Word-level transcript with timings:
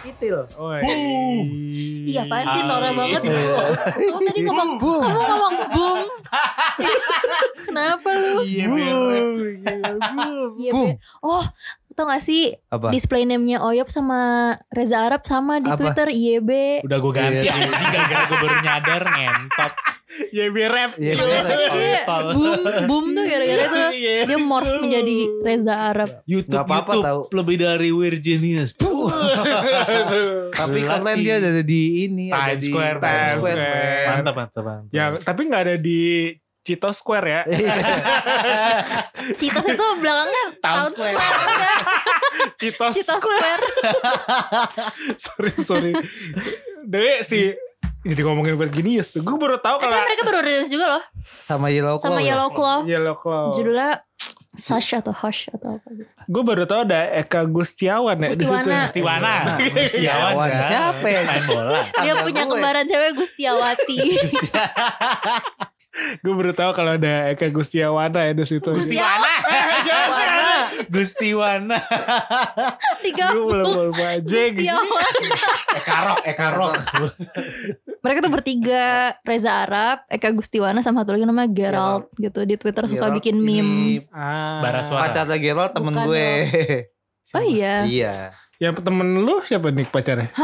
Itil. 0.00 0.38
Oh, 0.56 0.72
Iya 2.02 2.24
apaan 2.24 2.46
sih 2.50 2.62
Nora 2.64 2.90
banget 2.90 3.20
Iya. 3.22 3.36
Kamu 4.10 4.20
tadi 4.22 4.40
ngomong 4.42 4.70
Boom. 4.76 5.02
Kamu 5.02 5.20
ngomong 5.20 5.54
boom 5.70 5.98
Kenapa 7.68 8.08
lu 8.10 8.40
Iya, 8.42 8.64
Boom. 8.66 8.80
Iya, 10.56 10.70
Boom. 10.72 10.90
Oh 11.20 11.44
Tau 11.92 12.06
gak 12.06 12.24
sih 12.24 12.56
Apa? 12.66 12.88
Display 12.90 13.22
name-nya 13.24 13.60
Oyop 13.60 13.86
sama 13.86 14.20
Reza 14.70 15.04
Arab 15.04 15.22
sama 15.22 15.60
di 15.60 15.68
Apa? 15.68 15.76
Twitter 15.76 16.08
IYB 16.08 16.50
Udah 16.82 16.98
gue 16.98 17.12
ganti 17.12 17.44
Iya. 17.44 17.52
anjing 17.54 17.88
gara-gara 17.90 18.22
gue 18.24 18.38
baru 18.38 18.56
nyadar 18.58 19.02
ngentot. 19.06 19.72
Ya 20.30 20.50
biar 20.50 20.70
rap. 20.70 20.90
Iya, 20.96 21.14
dia 21.14 22.02
Tol. 22.02 22.34
boom 22.34 22.60
boom 22.84 23.04
tuh 23.12 23.24
gara-gara 23.24 23.62
itu 23.62 23.80
Iya. 23.94 24.26
dia 24.26 24.38
morph 24.38 24.82
menjadi 24.82 25.16
Reza 25.40 25.74
Arab. 25.86 26.10
YouTube 26.24 26.50
Nggak 26.50 26.64
apa-apa 26.66 26.90
YouTube 26.90 27.06
tahu. 27.06 27.20
lebih 27.38 27.56
dari 27.58 27.90
Virginius. 27.90 28.70
Tapi 30.50 30.78
kalian 30.82 31.18
dia 31.20 31.34
ada 31.38 31.62
di 31.62 31.82
ini, 32.04 32.26
ada 32.28 32.52
Times 32.52 32.58
di 32.58 32.68
Square, 32.68 32.98
Times 32.98 33.32
Square. 33.38 33.60
Mantap 34.10 34.34
mantap 34.34 34.62
mantap. 34.62 34.90
Ya, 34.90 35.04
tapi 35.16 35.40
nggak 35.46 35.62
ada 35.64 35.76
di 35.76 36.00
Cito 36.60 36.90
Square 36.90 37.26
ya. 37.26 37.40
Citos 39.40 39.64
itu 39.64 39.86
belakangnya 39.96 40.44
Town 40.60 40.90
Square. 40.90 41.16
Square. 41.22 41.84
Citos 42.58 42.94
Citos 42.94 43.16
Square. 43.16 43.40
Square. 43.40 43.62
sorry, 45.16 45.52
sorry. 45.64 45.92
Dari 46.82 47.22
si 47.22 47.54
jadi 48.00 48.20
ngomongin 48.22 48.56
Virginius 48.56 49.10
tuh. 49.10 49.20
Gue 49.20 49.36
baru 49.36 49.56
tahu 49.56 49.76
Eh, 49.76 49.82
tapi 49.82 49.90
kalau 49.90 50.04
mereka 50.04 50.22
baru 50.24 50.40
rilis 50.40 50.68
juga 50.68 50.86
loh 50.88 51.02
sama 51.38 51.68
Yellow 51.68 51.96
Claw. 51.96 52.06
sama 52.06 52.20
ya? 52.20 52.32
Yellow 52.32 52.50
Claw. 52.50 52.78
Yellow 52.84 53.16
Claw. 53.16 53.44
Judulnya 53.52 53.90
Sash 54.50 54.92
atau 54.92 55.14
Hush 55.14 55.46
atau 55.48 55.78
apa 55.78 55.88
gitu. 55.94 56.10
Gue 56.26 56.42
baru 56.42 56.66
tahu 56.66 56.82
ada 56.82 57.06
Eka 57.14 57.46
Gustiawan 57.46 58.18
ya 58.18 58.28
di 58.30 58.34
situ. 58.34 58.50
Gustiwana. 58.50 58.82
Gustiwana. 58.84 59.32
Nah, 59.46 59.56
Gustiawan 59.62 59.86
Gustiawan. 59.86 60.48
kan. 60.50 60.66
Siapa 60.66 61.06
ya? 61.06 61.20
Main 61.22 61.44
bola. 61.46 61.80
Dia 62.02 62.12
punya 62.18 62.42
kembaran 62.44 62.84
cewek 62.84 63.12
Gustiawati. 63.14 63.98
Gue 66.22 66.32
baru 66.38 66.54
tahu 66.54 66.70
kalau 66.70 66.94
ada 66.94 67.34
Eka 67.34 67.50
Gustiawana 67.50 68.30
ya 68.30 68.32
di 68.32 68.46
situ. 68.46 68.70
Gustiwana. 68.70 69.32
Gustiwana. 70.86 71.78
Tiga 73.02 73.34
Gue 73.34 73.44
belum 73.50 73.66
belum 73.74 73.98
aja 73.98 74.40
gitu. 74.54 74.62
Gustiawan. 74.62 75.12
Ekarok, 75.82 76.20
Ekarok. 76.30 76.74
Mereka 78.00 78.18
tuh 78.22 78.32
bertiga 78.32 78.84
Reza 79.26 79.66
Arab, 79.66 80.06
Eka 80.06 80.30
Gustiwana 80.30 80.78
sama 80.80 81.02
satu 81.02 81.18
lagi 81.18 81.26
namanya 81.26 81.50
Gerald 81.50 82.06
gitu 82.16 82.46
di 82.46 82.54
Twitter 82.54 82.86
suka 82.86 83.10
bikin 83.10 83.42
ini 83.42 83.44
meme. 83.44 83.76
Ah. 84.14 84.62
Bara 84.62 84.80
suara. 84.86 85.10
Pacarnya 85.10 85.36
Gerald 85.42 85.74
temen 85.74 85.94
Bukan 85.94 86.06
gue. 86.06 86.26
Oh 87.30 87.46
iya. 87.46 87.86
iya. 87.86 88.34
Yang 88.58 88.82
temen 88.82 89.22
lu 89.22 89.38
siapa 89.46 89.70
nih 89.70 89.86
pacarnya? 89.86 90.34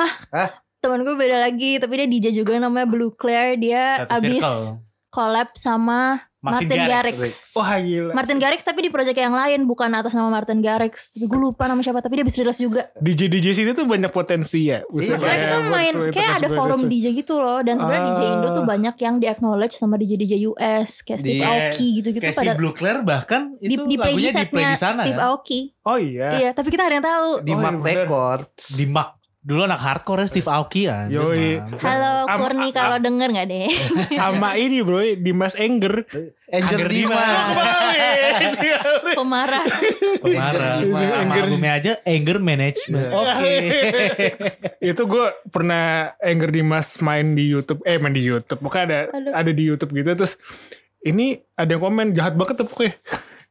Temen 0.79 1.03
gue 1.03 1.19
beda 1.19 1.43
lagi 1.43 1.83
tapi 1.83 1.99
dia 1.99 2.07
DJ 2.07 2.27
juga 2.31 2.55
namanya 2.63 2.87
Blue 2.87 3.11
Claire 3.11 3.59
dia 3.59 4.07
Satu 4.07 4.23
abis 4.23 4.39
circle. 4.39 4.87
Collab 5.09 5.55
sama 5.55 6.21
Martin 6.39 6.69
Martin, 6.69 6.87
Garrix. 6.87 7.17
Garrix. 7.17 7.33
Wah 7.53 7.75
gila. 7.77 8.13
Martin 8.15 8.39
Garrix 8.39 8.61
tapi 8.63 8.79
di 8.79 8.91
project 8.93 9.19
yang 9.19 9.35
lain 9.35 9.67
bukan 9.67 9.91
atas 9.91 10.15
nama 10.15 10.31
Martin 10.31 10.61
Garrix. 10.61 11.11
Tapi 11.11 11.27
gue 11.27 11.41
lupa 11.41 11.67
nama 11.67 11.81
siapa 11.81 11.99
tapi 11.99 12.15
dia 12.15 12.25
bisa 12.25 12.39
rilis 12.39 12.55
juga. 12.57 12.87
DJ 12.97 13.27
DJ 13.27 13.47
sini 13.53 13.71
tuh 13.73 13.83
banyak 13.83 14.09
potensi 14.09 14.63
ya. 14.65 14.87
Iya, 14.87 15.17
Mereka 15.17 15.27
kayak 15.27 15.47
tuh 15.49 15.63
main 15.67 15.95
kayak 16.09 16.33
ada 16.39 16.49
forum. 16.49 16.81
DJ 16.87 17.07
gitu 17.17 17.35
loh 17.37 17.59
dan 17.61 17.77
sebenarnya 17.77 18.05
DJ 18.13 18.23
Indo 18.31 18.49
tuh 18.53 18.63
Ah. 18.63 18.69
banyak 18.69 18.95
yang 18.97 19.15
di 19.17 19.27
acknowledge 19.27 19.75
sama 19.75 19.97
DJ 19.97 20.13
DJ 20.17 20.35
US 20.47 21.03
kayak 21.03 21.19
Steve 21.19 21.35
Di- 21.35 21.43
Aoki 21.43 21.87
gitu-gitu 21.97 22.23
Kayak 22.23 22.37
si 22.37 22.41
pada 22.41 22.55
Blue 22.55 22.71
Claire 22.71 23.03
bahkan 23.03 23.43
itu 23.59 23.83
di 23.83 23.97
play 23.97 24.15
di 24.15 24.23
lagunya 24.23 24.31
di 24.31 24.47
play 24.47 24.47
setnya 24.47 24.69
di 24.69 24.79
sana 24.79 25.03
Steve 25.03 25.19
kan? 25.19 25.27
Aoki. 25.27 25.61
Oh 25.83 25.99
iya. 25.99 26.29
Iya, 26.37 26.51
tapi 26.53 26.69
kita 26.69 26.83
ada 26.85 26.95
yang 26.95 27.07
tahu. 27.07 27.29
Di 27.43 27.53
Oh, 27.53 27.59
Mark 27.59 27.79
iya. 27.81 27.87
Records. 27.97 28.63
Di 28.71 28.87
Mac. 28.87 29.16
Dulu 29.47 29.63
anak 29.63 29.79
hardcore 29.79 30.27
ya 30.27 30.29
Steve 30.35 30.51
Aoki 30.51 30.91
ya. 30.91 31.07
Yoi. 31.07 31.63
Halo 31.79 32.27
Kurni 32.35 32.75
kalau 32.75 32.99
denger 32.99 33.31
nggak 33.31 33.47
deh? 33.47 33.71
Sama 34.19 34.59
ini 34.59 34.83
bro, 34.83 34.99
Dimas 35.23 35.55
Enger. 35.55 36.03
Angger 36.51 36.91
Dimas. 36.91 37.55
Pemarah. 39.15 39.63
Pemarah. 40.19 40.83
Sama 40.83 40.99
Dimas. 40.99 41.39
albumnya 41.47 41.73
aja 41.79 41.93
Anger 42.03 42.43
Management. 42.43 43.11
Oke. 43.15 43.55
itu 44.91 45.03
gue 45.07 45.27
pernah 45.55 46.11
Enger 46.19 46.51
Dimas 46.51 46.99
main 46.99 47.39
di 47.39 47.47
YouTube, 47.47 47.87
eh 47.87 48.03
main 48.03 48.19
di 48.19 48.27
YouTube, 48.27 48.59
pokoknya 48.59 48.83
ada 48.83 48.99
ada 49.47 49.51
di 49.55 49.63
YouTube 49.63 49.95
gitu 49.95 50.27
terus 50.27 50.43
ini 51.07 51.39
ada 51.55 51.71
yang 51.71 51.87
komen 51.87 52.19
jahat 52.19 52.35
banget 52.35 52.59
tuh 52.59 52.67
pokoknya. 52.67 52.99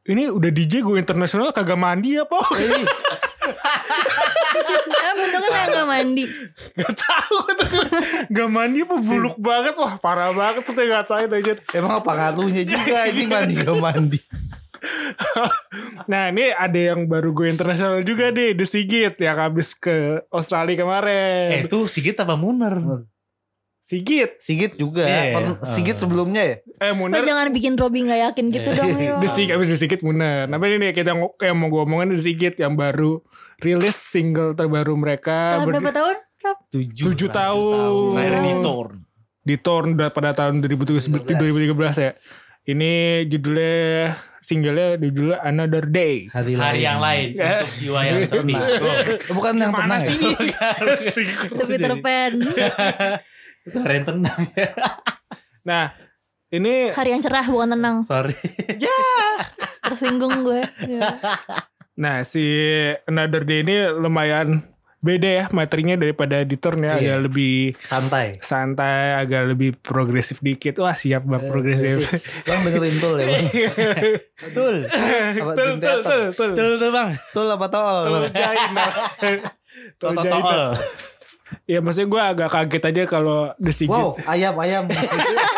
Ini 0.06 0.28
udah 0.28 0.50
DJ 0.52 0.84
gue 0.84 1.00
internasional 1.00 1.56
kagak 1.56 1.80
mandi 1.80 2.20
ya 2.20 2.28
po 2.28 2.38
Eh 3.46 5.12
bentuknya 5.14 5.48
kayak 5.48 5.68
nggak 5.70 5.86
mandi. 5.86 6.24
Gak 6.74 6.94
tahu 6.94 7.36
tuh 7.54 7.68
Gak 8.28 8.48
mandi 8.48 8.78
apa 8.80 8.96
buluk 8.96 9.36
banget 9.36 9.74
Wah 9.74 9.96
parah 9.96 10.30
banget 10.30 10.62
tuh 10.62 10.72
Gak 10.72 10.86
ngatain 10.86 11.30
aja 11.30 11.52
Emang 11.72 11.98
apa 11.98 12.10
ngaruhnya 12.12 12.62
juga 12.64 13.06
ini 13.06 13.22
mandi 13.24 13.54
gak 13.56 13.78
mandi. 13.78 14.20
Nah 16.06 16.30
ini 16.30 16.52
ada 16.52 16.78
yang 16.92 17.04
baru 17.04 17.32
gue 17.32 17.48
internasional 17.48 18.00
juga 18.00 18.30
deh 18.30 18.52
The 18.52 18.64
Sigit 18.64 19.14
Yang 19.16 19.38
habis 19.40 19.68
ke 19.72 19.96
Australia 20.28 20.72
Eh 20.72 20.78
kemarin 20.78 21.46
itu 21.64 21.78
Sigit 21.86 22.16
apa 22.16 22.34
Muner? 22.34 23.04
Sigit 23.80 24.36
Sigit 24.38 24.74
juga. 24.74 25.06
Iya, 25.06 25.22
Pern- 25.32 25.56
iya. 25.56 25.70
Sigit 25.70 25.94
sebelumnya 25.96 26.42
ya. 26.42 26.56
Eh 26.76 26.90
Lo 26.90 26.98
Muner 26.98 27.22
jangan 27.22 27.46
bikin 27.50 27.78
Robby 27.78 28.02
nggak 28.02 28.20
yakin 28.30 28.44
gitu 28.50 28.68
Iya. 28.68 28.78
dong. 28.82 28.90
The 29.22 29.28
Sigit 29.30 29.52
Habis 29.52 29.68
The 29.70 29.78
Sigit 29.78 30.00
Muner 30.02 30.44
Nah 30.44 30.58
ini 30.60 30.90
kita 30.90 31.14
ngo- 31.14 31.38
yang 31.38 31.54
mau 31.54 31.68
gue 31.68 31.82
omongin 31.82 32.10
The 32.12 32.20
Sigit 32.20 32.54
Yang 32.56 32.74
baru 32.74 33.12
rilis 33.58 33.96
single 33.96 34.52
terbaru 34.52 34.94
mereka 34.94 35.56
Setelah 35.56 35.66
berapa 35.66 35.90
tahun? 35.90 36.16
Rob? 36.42 36.58
Tujuh. 36.70 37.04
Tujuh 37.10 37.28
tahun. 37.28 38.14
Lahir 38.14 38.34
di 38.38 38.54
Torn. 38.60 38.92
di 39.40 39.56
Torn 39.56 39.88
udah 39.94 40.10
pada 40.10 40.30
tahun 40.32 40.58
2013 40.60 41.06
2013 41.06 41.74
ya. 41.98 42.12
Ini 42.66 42.92
judulnya 43.26 43.74
singlenya 44.40 44.98
judulnya 44.98 45.38
Another 45.40 45.86
Day. 45.86 46.26
Hari, 46.26 46.54
Hari 46.54 46.80
yang 46.82 46.98
lain 46.98 47.34
untuk 47.34 47.70
jiwa 47.78 48.00
yang 48.02 48.18
sepi. 48.30 48.54
Oh, 48.54 48.94
Bukan 49.34 49.52
yang 49.56 49.70
Mana 49.70 49.98
tenang 49.98 50.00
sih 50.02 50.18
ya. 50.18 51.94
Pan. 51.98 52.32
Itu 53.62 53.76
hari 53.78 53.94
yang 53.98 54.06
tenang 54.06 54.40
ya. 54.52 54.68
nah, 55.70 55.84
ini 56.50 56.90
Hari 56.90 57.10
yang 57.14 57.22
cerah 57.22 57.46
bukan 57.46 57.70
tenang. 57.70 57.96
Sorry. 58.02 58.34
Tersinggung 59.86 60.42
gue. 60.42 60.62
Ya. 60.86 61.14
Nah 61.96 62.22
si 62.22 62.44
Another 63.04 63.42
Day 63.42 63.60
ini 63.60 63.74
lumayan 63.90 64.60
beda 64.98 65.28
ya 65.28 65.44
materinya 65.48 65.94
daripada 65.94 66.42
di 66.42 66.56
Torn 66.56 66.82
ya, 66.82 66.98
Iya. 66.98 67.14
agak 67.14 67.18
lebih 67.22 67.54
Santai. 67.78 68.26
santai, 68.42 69.14
agak 69.14 69.42
lebih 69.46 69.78
progresif 69.78 70.40
dikit. 70.40 70.76
Wah, 70.76 70.92
siap 70.92 71.22
Bang 71.22 71.46
progresif. 71.46 72.10
Bang 72.42 72.60
dengerin 72.60 72.96
tul 72.98 73.14
ya 73.16 73.24
bang. 73.24 73.44
Betul. 74.50 74.74
Apa 74.84 75.52
Tul, 75.54 75.70
tul, 75.78 75.98
tul, 76.02 76.22
tul. 76.32 76.50
Betul 76.52 76.70
tuh 76.76 76.90
bang. 76.90 77.08
Tul 77.30 77.46
apa 77.48 77.66
tol? 77.68 78.04
Tul 78.04 78.24
jain. 78.30 78.70
Tul 80.00 80.14
jain. 80.18 80.42
Ya 81.64 81.78
maksudnya 81.78 82.08
gue 82.08 82.22
agak 82.24 82.48
kaget 82.50 82.82
aja 82.84 83.02
kalau 83.06 83.54
The 83.56 83.70
Sigit. 83.70 83.94
Wow, 83.94 84.18
ayam 84.26 84.58
ayam. 84.58 84.84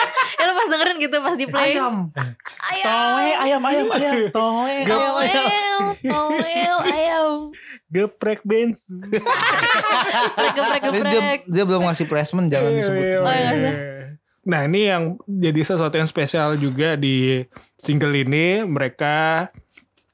Dengerin 0.69 0.97
gitu 1.01 1.17
pas 1.19 1.34
di 1.34 1.47
play. 1.49 1.75
ayam. 1.75 2.12
Ayam. 2.61 2.87
Towe 2.87 3.29
ayam 3.43 3.62
ayam 3.65 3.87
ayam. 3.91 4.15
Towe 4.37 4.73
ayam 4.84 5.15
ayam. 5.17 5.47
Ayam. 6.45 6.79
Ayam. 6.84 7.33
Geprek 7.89 8.41
benz. 8.45 8.87
Geprek 8.93 10.83
geprek 10.84 11.09
Dia, 11.09 11.21
dia, 11.45 11.65
belum 11.65 11.89
ngasih 11.89 12.06
placement 12.06 12.53
jangan 12.53 12.73
disebut. 12.77 13.03
Oh, 13.21 13.33
iya, 13.33 13.51
iya. 13.56 13.73
Nah 14.45 14.65
ini 14.65 14.89
yang 14.89 15.03
jadi 15.29 15.61
sesuatu 15.61 15.97
yang 15.97 16.09
spesial 16.09 16.56
juga 16.56 16.97
di 16.97 17.45
single 17.77 18.17
ini 18.17 18.65
mereka 18.65 19.49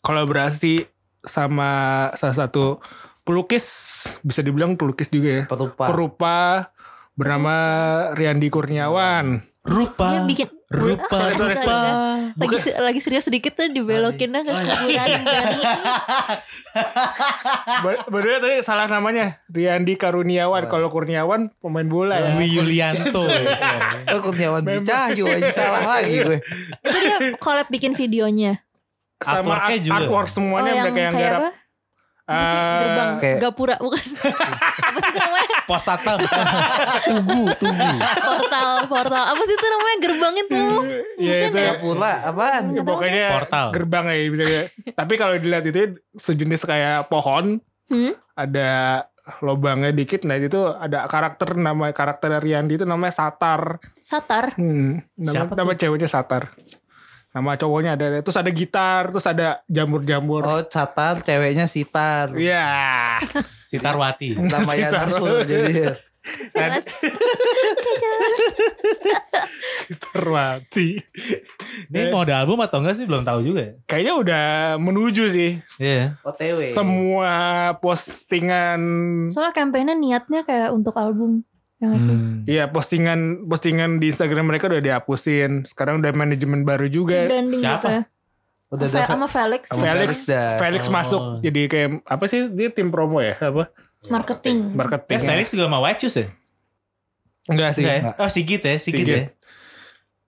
kolaborasi 0.02 0.86
sama 1.22 1.70
salah 2.18 2.36
satu 2.36 2.82
pelukis 3.24 3.64
bisa 4.20 4.44
dibilang 4.44 4.76
pelukis 4.76 5.08
juga 5.08 5.28
ya 5.30 5.42
Perupa. 5.48 5.84
perupa 5.88 6.38
bernama 7.14 7.54
Riandi 8.12 8.50
Kurniawan. 8.50 9.53
Rupa. 9.64 10.08
Dia 10.12 10.20
bikin 10.28 10.48
Rupa. 10.68 11.16
Ah, 11.16 11.32
sorry, 11.32 11.56
sorry. 11.56 11.64
Rupa. 11.64 11.78
lagi 12.36 12.56
lagi 12.76 13.00
serius 13.00 13.24
sedikit 13.24 13.56
tuh 13.56 13.72
dibelokinnya 13.72 14.44
ke 14.44 14.50
Oh, 14.52 14.60
iya. 14.60 14.74
kuburan 14.76 15.08
kan. 15.24 15.52
Barunya 18.12 18.38
tadi 18.44 18.54
salah 18.60 18.84
namanya 18.84 19.40
Riandi 19.48 19.96
Karuniawan. 19.96 20.68
Kalau 20.68 20.92
Kurniawan 20.92 21.48
pemain 21.64 21.88
bola 21.88 22.20
ya. 22.20 22.36
Wi 22.36 22.60
Yulianto. 22.60 23.24
Oh 24.12 24.20
Kurniawan 24.20 24.68
Dwi 24.68 24.84
Cahyo 24.84 25.24
aja 25.32 25.48
salah 25.48 25.82
lagi 25.88 26.20
gue. 26.20 26.38
Itu 26.84 26.96
dia 27.00 27.16
collab 27.40 27.72
bikin 27.72 27.96
videonya. 27.96 28.60
Sama 29.24 29.72
juga. 29.80 29.96
artwork 29.96 30.28
semuanya 30.28 30.68
oh 30.68 30.76
yang 30.76 30.84
mereka 30.92 31.00
yang 31.00 31.14
kayak 31.16 31.32
garap. 31.32 31.63
Eh, 32.24 32.80
Gerbang 32.80 33.10
kayak- 33.20 33.38
Gapura 33.38 33.76
bukan? 33.76 34.00
apa 34.80 34.98
sih 34.98 35.10
itu 35.10 35.20
namanya? 35.20 35.56
Pos 35.64 35.82
satpam. 35.82 36.18
Tugu, 37.04 37.42
tugu. 37.54 37.90
Portal, 38.00 38.70
portal. 38.86 39.24
Apa 39.28 39.42
sih 39.42 39.54
itu 39.54 39.66
namanya 39.66 39.96
gerbang 40.00 40.34
itu? 40.38 40.62
Iya 41.14 41.34
Bukan 41.34 41.44
itu 41.46 41.58
ya? 41.58 41.72
Pula 41.76 42.12
apaan? 42.24 42.62
Ya, 42.70 42.80
pokoknya 42.82 43.24
Portal. 43.30 43.66
gerbang 43.70 44.04
ya 44.06 44.16
bisa 44.26 44.44
ya. 44.46 44.62
Tapi 44.90 45.12
kalau 45.14 45.34
dilihat 45.36 45.64
itu 45.64 45.78
sejenis 46.14 46.64
kayak 46.64 47.06
pohon, 47.06 47.60
Hmm? 47.84 48.16
ada 48.32 49.04
lubangnya 49.38 49.88
dikit. 49.90 50.24
Nah 50.24 50.36
itu 50.36 50.56
ada 50.66 51.04
karakter 51.04 51.52
nama 51.54 51.88
karakter 51.90 52.32
dari 52.32 52.52
Yandi 52.52 52.74
itu 52.74 52.84
namanya 52.84 53.12
Satar. 53.14 53.76
Satar. 53.98 54.52
Hmm, 54.54 55.04
nama, 55.14 55.44
Siapa 55.44 55.52
nama 55.54 55.72
ceweknya 55.74 56.08
Satar. 56.08 56.48
Nama 57.34 57.58
cowoknya 57.58 57.98
ada. 57.98 58.22
Terus 58.22 58.38
ada 58.38 58.50
gitar, 58.54 59.10
terus 59.10 59.26
ada 59.26 59.58
jamur-jamur. 59.66 60.46
Oh, 60.46 60.62
catar, 60.70 61.18
ceweknya 61.26 61.66
sitar. 61.66 62.30
Iya. 62.30 63.18
Sitarwati. 63.66 64.38
Namanya 64.54 64.86
Sitar. 64.94 65.06
Nasul 65.10 65.42
jadi. 65.42 65.98
Jelas. 66.54 66.86
Terwati. 70.00 70.96
Ini 71.92 72.08
mau 72.08 72.24
ada 72.24 72.40
album 72.40 72.62
atau 72.64 72.80
enggak 72.80 72.96
sih 72.96 73.04
belum 73.04 73.26
tahu 73.26 73.44
juga 73.44 73.60
ya. 73.60 73.72
Kayaknya 73.84 74.14
udah 74.16 74.44
menuju 74.78 75.24
sih. 75.28 75.58
Iya. 75.82 76.16
OTW. 76.24 76.70
Semua 76.72 77.34
postingan 77.82 78.80
Soalnya 79.28 79.52
kampanye 79.52 79.92
niatnya 79.98 80.46
kayak 80.46 80.72
untuk 80.72 80.96
album. 80.96 81.44
Ya 81.84 81.86
gak 81.86 82.00
sih? 82.00 82.08
Hmm. 82.10 82.34
Iya 82.44 82.64
postingan 82.66 83.20
postingan 83.44 84.00
di 84.00 84.08
Instagram 84.08 84.48
mereka 84.48 84.66
udah 84.66 84.80
dihapusin. 84.80 85.68
Sekarang 85.68 86.00
udah 86.00 86.10
manajemen 86.10 86.64
baru 86.64 86.88
Di 86.88 86.96
juga. 86.96 87.20
branding 87.22 87.60
Siapa? 87.60 87.76
gitu 87.78 87.88
ya. 87.92 88.02
Udah 88.72 88.86
Fe- 88.88 89.04
sama 89.06 89.26
Felix. 89.28 89.62
sama 89.68 89.84
Felix. 89.84 90.10
Felix 90.56 90.82
Oh. 90.82 90.90
masuk 90.90 91.22
jadi 91.40 91.60
kayak 91.68 91.88
apa 92.02 92.24
sih 92.24 92.48
dia 92.48 92.68
tim 92.68 92.88
promo 92.88 93.20
ya 93.20 93.36
apa 93.36 93.68
Marketing. 94.04 94.58
Eh, 94.66 94.74
marketing? 94.74 95.20
Felix 95.20 95.46
juga 95.48 95.64
sama 95.64 95.78
White 95.78 96.00
Shoes 96.00 96.16
ya? 96.16 96.26
Enggak 97.44 97.70
sih. 97.72 97.84
Enggak 97.84 97.94
ya? 97.94 98.02
Enggak. 98.02 98.16
Oh 98.18 98.28
Sigit 98.28 98.60
ya, 98.60 98.74
Sigit, 98.76 98.96
Sigit. 98.98 99.14
ya. 99.14 99.24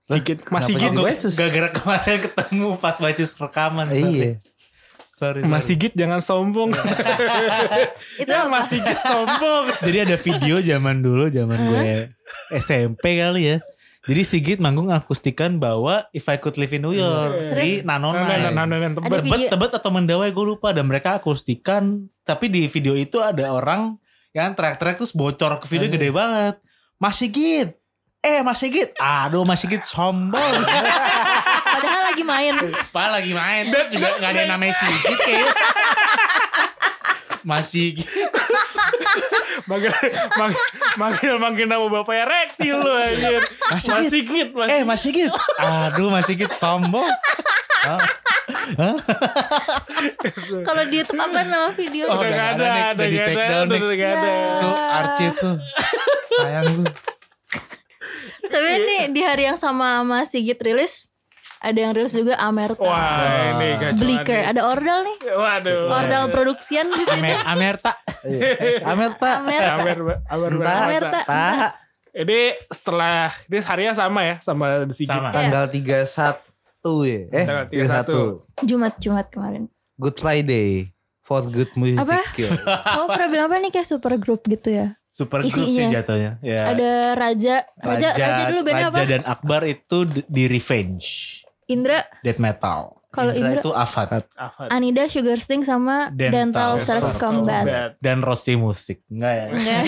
Sigit 0.07 0.39
masih 0.47 0.73
gitu. 0.79 1.01
Gara-gara 1.35 1.69
kemarin 1.75 2.19
ketemu 2.23 2.69
pas 2.79 2.97
White 2.97 3.19
Shoes 3.19 3.35
rekaman. 3.35 3.91
Iya. 3.91 4.39
Sorry. 5.17 5.41
Mas. 5.49 5.65
Sigit 5.65 5.97
jangan 5.97 6.21
sombong. 6.21 6.77
Itu 8.23 8.29
ya? 8.29 8.45
Mas 8.53 8.69
Sigit 8.69 9.01
sombong. 9.01 9.73
Jadi 9.89 9.99
ada 10.05 10.17
video 10.21 10.61
zaman 10.61 11.01
dulu, 11.01 11.33
zaman 11.33 11.57
gue 11.57 12.13
SMP 12.61 13.17
kali 13.17 13.57
ya. 13.57 13.59
Jadi 14.07 14.23
Sigit 14.23 14.59
manggung 14.61 14.93
akustikan 14.93 15.57
bahwa 15.57 16.05
If 16.13 16.29
I 16.29 16.37
Could 16.37 16.61
Live 16.61 16.77
in 16.77 16.85
New 16.85 16.95
York 16.95 17.33
Terus? 17.33 17.63
di 17.65 17.71
Nanona. 17.83 18.23
nah, 18.23 18.39
nah, 18.53 18.53
nah, 18.53 18.65
nah, 18.69 18.77
Ada 18.79 18.93
tebet. 18.93 19.21
Tebet, 19.25 19.41
tebet 19.51 19.73
atau 19.73 19.91
mendawai 19.91 20.29
gue 20.31 20.45
lupa 20.47 20.71
dan 20.71 20.85
mereka 20.87 21.19
akustikan 21.19 22.07
tapi 22.23 22.53
di 22.53 22.69
video 22.69 22.93
itu 22.95 23.19
ada 23.19 23.51
orang 23.51 23.99
yang 24.37 24.53
teriak-teriak 24.53 25.01
terus 25.01 25.17
bocor 25.17 25.65
ke 25.65 25.67
video 25.67 25.89
gede 25.89 26.13
banget 26.13 26.61
Mas 27.01 27.17
Sigit 27.17 27.73
eh 28.21 28.41
Mas 28.45 28.61
Sigit 28.61 28.93
aduh 29.01 29.49
Mas 29.49 29.65
Sigit 29.65 29.83
sombong 29.89 30.39
lagi 32.17 32.25
main. 32.25 32.55
Pak 32.89 33.07
lagi 33.13 33.33
main 33.33 33.63
terus 33.69 33.89
juga 33.93 34.17
gak 34.17 34.31
ada 34.33 34.41
yang 34.41 34.51
namanya 34.51 34.73
Sigit 34.75 35.19
kayak 35.21 35.53
Mas 37.43 37.69
Sigit 37.69 38.09
Manggil, 39.67 39.93
manggil, 40.33 40.63
manggil, 40.97 41.35
manggil 41.37 41.67
nama 41.67 41.85
bapaknya 41.85 42.25
rektil 42.25 42.77
lu 42.77 42.93
anjir. 42.93 43.43
Mas 43.69 43.85
Mas 43.85 44.07
Sigit 44.09 44.49
Mas 44.51 44.69
eh 44.69 44.83
Mas 44.83 45.01
Sigit 45.01 45.31
aduh 45.59 46.09
Mas 46.09 46.25
Sigit 46.25 46.49
sombong 46.53 47.05
Kalau 50.63 50.83
di 50.87 50.99
YouTube 50.99 51.19
apa 51.19 51.43
nama 51.43 51.71
video? 51.71 52.11
Oh, 52.11 52.19
udah 52.19 52.27
gak 52.27 52.35
nggak 52.35 52.49
ada, 52.51 52.67
ada 52.91 53.05
gak 53.05 53.27
take 53.27 53.37
ada, 53.37 53.47
down 53.47 53.65
udah 53.65 53.79
nih. 53.79 53.95
gak 53.95 54.11
ada. 54.11 54.27
Ya. 54.27 54.51
tuh 54.57 54.75
arsip 54.75 55.33
tuh 55.37 55.57
sayang 56.33 56.67
tuh 56.73 56.87
Tapi 58.47 58.69
ini 58.79 58.99
di 59.11 59.21
hari 59.23 59.43
yang 59.45 59.59
sama 59.59 60.03
sama 60.03 60.19
Sigit 60.23 60.59
rilis 60.59 61.11
ada 61.67 61.79
yang 61.83 61.93
rilis 61.99 62.15
juga 62.15 62.39
Amerta. 62.39 62.79
Wah, 62.79 63.59
ini 63.59 63.75
ada 64.31 64.63
Ordal 64.71 64.99
nih. 65.03 65.17
Waduh. 65.35 65.91
Ordal 65.91 66.25
Production 66.31 66.87
di 66.95 67.03
Amerta 67.43 67.93
Iya. 68.23 68.87
Amerta. 68.87 69.31
Amerta. 69.43 69.73
Amer, 69.83 69.99
Amer, 70.31 70.51
Entah. 70.55 70.79
Amerta. 70.87 71.21
Tak. 71.27 71.71
Ini 72.17 72.41
setelah 72.73 73.29
ini 73.51 73.59
harinya 73.61 73.93
sama 73.93 74.21
ya 74.25 74.37
sama 74.41 74.89
Sigit. 74.95 75.11
Sama. 75.11 75.35
Tanggal 75.35 75.69
31 75.69 75.93
ya. 77.05 77.21
Eh, 77.35 77.45
Tanggal 77.45 77.67
31. 77.69 78.63
31. 78.63 78.65
Jumat 78.65 78.95
Jumat 79.03 79.27
kemarin. 79.29 79.63
Good 79.99 80.17
Friday. 80.23 80.95
For 81.27 81.43
good 81.51 81.75
music. 81.75 82.07
Apa? 82.07 82.23
ya. 82.39 82.51
Kamu 82.87 83.07
pernah 83.11 83.29
bilang 83.29 83.47
apa 83.51 83.59
nih 83.59 83.71
kayak 83.75 83.89
super 83.91 84.15
group 84.15 84.47
gitu 84.47 84.71
ya? 84.71 84.95
super 85.17 85.41
group 85.41 85.65
sih 85.73 85.89
jatuhnya 85.89 86.37
ya 86.45 86.69
Ada 86.69 87.17
Raja, 87.17 87.65
Raja, 87.81 88.09
Raja, 88.13 88.53
dulu 88.53 88.61
bandnya 88.69 88.89
Raja 88.93 89.01
apa? 89.01 89.09
dan 89.09 89.23
Akbar 89.25 89.65
itu 89.65 90.05
di 90.29 90.45
Revenge 90.45 91.41
Indra, 91.67 92.07
Death 92.21 92.39
Metal 92.39 92.95
Kalau 93.09 93.33
Indra- 93.33 93.57
itu 93.57 93.71
Avat 93.71 94.23
Apa? 94.33 94.69
Anida, 94.69 95.07
Sugar 95.07 95.37
Sting 95.37 95.61
sama 95.61 96.11
Dental 96.11 96.53
Dental, 96.53 96.71
Surf 96.79 97.17
Combat. 97.17 97.97
dan 97.97 98.21
Rosti 98.21 98.55
Musik 98.55 99.03
enggak 99.07 99.33
ya 99.33 99.47
Enggak. 99.49 99.83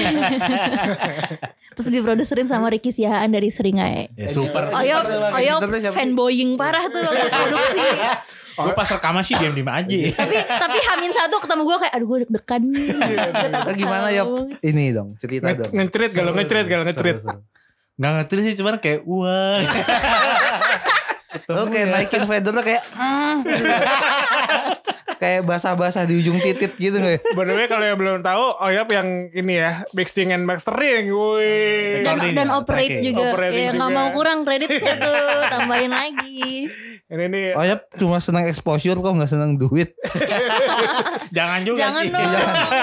Terus 1.77 1.89
diproduserin 1.89 2.47
sama 2.47 2.67
Ricky 2.67 2.89
Siahaan 2.89 3.29
dari 3.29 3.49
Seringai. 3.49 4.11
ya 4.13 4.27
super 4.27 4.73
Oyo, 4.73 4.99
Oyo 5.31 5.55
fanboying 5.89 6.57
parah 6.57 6.89
tuh 6.89 6.99
waktu 6.99 7.29
produksi. 7.29 7.87
gue 8.59 8.75
pas 8.75 8.91
rekaman 8.91 9.23
sih 9.23 9.39
diam 9.39 9.55
diam 9.55 9.71
aja 9.71 9.87
tapi 10.19 10.35
tapi 10.35 10.79
Hamin 10.83 11.15
satu 11.15 11.39
ketemu 11.39 11.63
gue 11.63 11.77
kayak 11.79 11.95
aduh 11.95 12.07
gue 12.09 12.19
deg-degan 12.21 12.63
nih. 12.67 12.87
Gue 12.91 13.49
takut 13.49 13.71
Nah, 13.71 13.77
gimana 13.77 14.07
ngomong. 14.11 14.47
Ini 14.59 14.85
dong, 14.91 15.09
cerita 15.15 15.55
dong. 15.55 15.71
Ngecerit 15.71 16.11
kalau 16.11 16.35
ngecerit 16.35 16.67
kalau 16.67 16.83
ngecerit. 16.83 17.23
Nggak 17.95 18.11
ngerti 18.17 18.35
sih 18.41 18.55
cuman 18.57 18.75
kayak 18.79 19.01
wah 19.05 19.63
Lo 21.47 21.67
kayak 21.67 21.89
naikin 21.89 22.25
feathernya 22.25 22.63
kayak 22.63 22.83
"Ah," 22.93 23.37
gitu. 23.39 23.65
kayak 25.19 25.43
basah-basah 25.43 26.07
di 26.07 26.15
ujung 26.17 26.39
titit 26.39 26.73
gitu 26.73 26.95
gak 26.95 27.13
ya? 27.13 27.21
By 27.33 27.43
the 27.43 27.53
way 27.53 27.67
kalau 27.67 27.83
yang 27.83 27.99
belum 27.99 28.23
tahu 28.23 28.55
Oyap 28.61 28.87
yang 28.89 29.09
ini 29.29 29.59
ya 29.59 29.83
mixing 29.91 30.31
and 30.31 30.43
mastering. 30.43 31.11
Wih. 31.11 32.01
dan 32.01 32.23
dan 32.33 32.47
ya, 32.47 32.55
operate 32.55 32.87
tracking. 32.95 33.05
juga 33.05 33.23
Operating 33.29 33.59
ya 33.59 33.71
nggak 33.73 33.91
juga. 33.91 33.99
mau 33.99 34.09
kurang 34.13 34.39
kreditnya 34.43 34.95
tuh 35.05 35.21
tambahin 35.49 35.91
lagi 35.91 36.71
Ini 37.05 37.25
nih 37.27 37.45
Oh 37.53 37.65
ya 37.65 37.77
cuma 37.95 38.19
senang 38.19 38.47
exposure 38.47 38.95
kok 38.95 39.11
nggak 39.11 39.29
senang 39.29 39.57
duit. 39.57 39.91
jangan 41.37 41.61
juga 41.63 41.79
jangan 41.83 42.03
sih 42.03 42.11
dong 42.11 42.31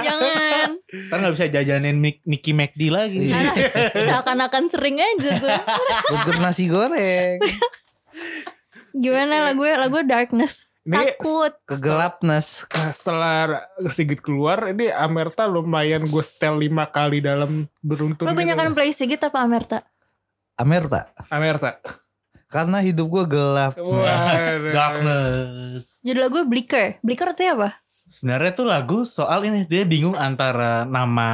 jangan 0.04 0.70
ntar 1.08 1.18
nggak 1.18 1.34
bisa 1.34 1.46
jajanin 1.50 1.96
Nicky 2.22 2.52
McD 2.52 2.82
lagi 2.90 3.32
Iya. 3.32 3.52
Seakan-akan 3.96 4.64
sering 4.68 4.98
aja 4.98 5.30
gue 5.36 5.56
Burger 6.06 6.38
nasi 6.38 6.68
goreng. 6.68 7.40
Gimana 8.96 9.44
lagu 9.44 9.64
lagu 9.66 10.00
darkness 10.08 10.64
Ini 10.86 11.18
takut 11.18 11.50
Kegelapness. 11.66 12.70
Nah, 12.70 12.94
setelah 12.94 13.34
Sigit 13.90 14.22
keluar 14.22 14.70
ini 14.70 14.94
Amerta 14.94 15.50
lumayan 15.50 16.06
gue 16.06 16.22
setel 16.22 16.62
lima 16.62 16.86
kali 16.86 17.26
dalam 17.26 17.66
beruntun. 17.82 18.30
lo 18.30 18.30
gitu. 18.30 18.38
banyak 18.38 18.54
kan 18.54 18.70
play 18.78 18.94
Sigit 18.94 19.18
apa 19.18 19.42
Amerta 19.42 19.82
Amerta. 20.62 21.10
Amerta. 21.34 21.82
Karena 22.46 22.86
hidup 22.86 23.10
gue 23.10 23.24
gelap. 23.34 23.74
Darkness 24.78 25.96
judul 26.06 26.22
lagu 26.22 26.40
Blicker 26.46 27.02
Blicker 27.02 27.34
itu 27.34 27.50
apa 27.50 27.82
sebenarnya 28.06 28.52
tuh 28.54 28.68
lagu 28.70 29.02
soal 29.02 29.42
ini 29.50 29.66
dia 29.66 29.82
bingung 29.90 30.14
antara 30.14 30.86
nama 30.86 31.30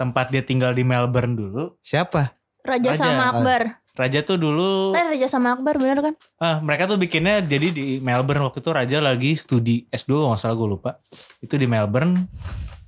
tempat 0.00 0.32
dia 0.32 0.40
tinggal 0.40 0.72
di 0.72 0.88
Melbourne 0.88 1.36
dulu 1.36 1.76
Raja, 1.76 1.84
Siapa? 1.84 2.32
Raja. 2.64 2.90
sama 2.96 3.22
Akbar 3.28 3.76
Raja 3.98 4.22
tuh 4.22 4.38
dulu 4.38 4.94
Eh, 4.94 5.04
Raja 5.10 5.26
sama 5.26 5.52
Akbar 5.52 5.74
bener 5.74 5.98
kan? 5.98 6.14
Ah 6.38 6.58
mereka 6.58 6.86
tuh 6.86 6.94
bikinnya 6.94 7.42
jadi 7.42 7.68
di 7.68 7.98
Melbourne 7.98 8.40
waktu 8.44 8.60
itu. 8.60 8.70
Raja 8.70 8.98
lagi 8.98 9.34
studi 9.34 9.82
S2 9.84 10.06
kalau 10.08 10.28
nggak 10.28 10.40
salah 10.40 10.54
gue 10.54 10.68
lupa. 10.70 10.90
Itu 11.38 11.54
di 11.54 11.66
Melbourne. 11.66 12.30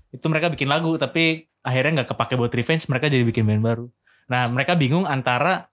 Itu 0.08 0.26
mereka 0.26 0.46
bikin 0.48 0.66
lagu 0.66 0.94
tapi 0.94 1.44
akhirnya 1.60 2.00
nggak 2.00 2.10
kepake 2.10 2.34
buat 2.34 2.50
revenge 2.50 2.86
mereka 2.86 3.06
jadi 3.06 3.22
bikin 3.22 3.42
band 3.42 3.60
baru. 3.60 3.86
Nah 4.26 4.46
mereka 4.46 4.72
bingung 4.72 5.02
antara 5.02 5.66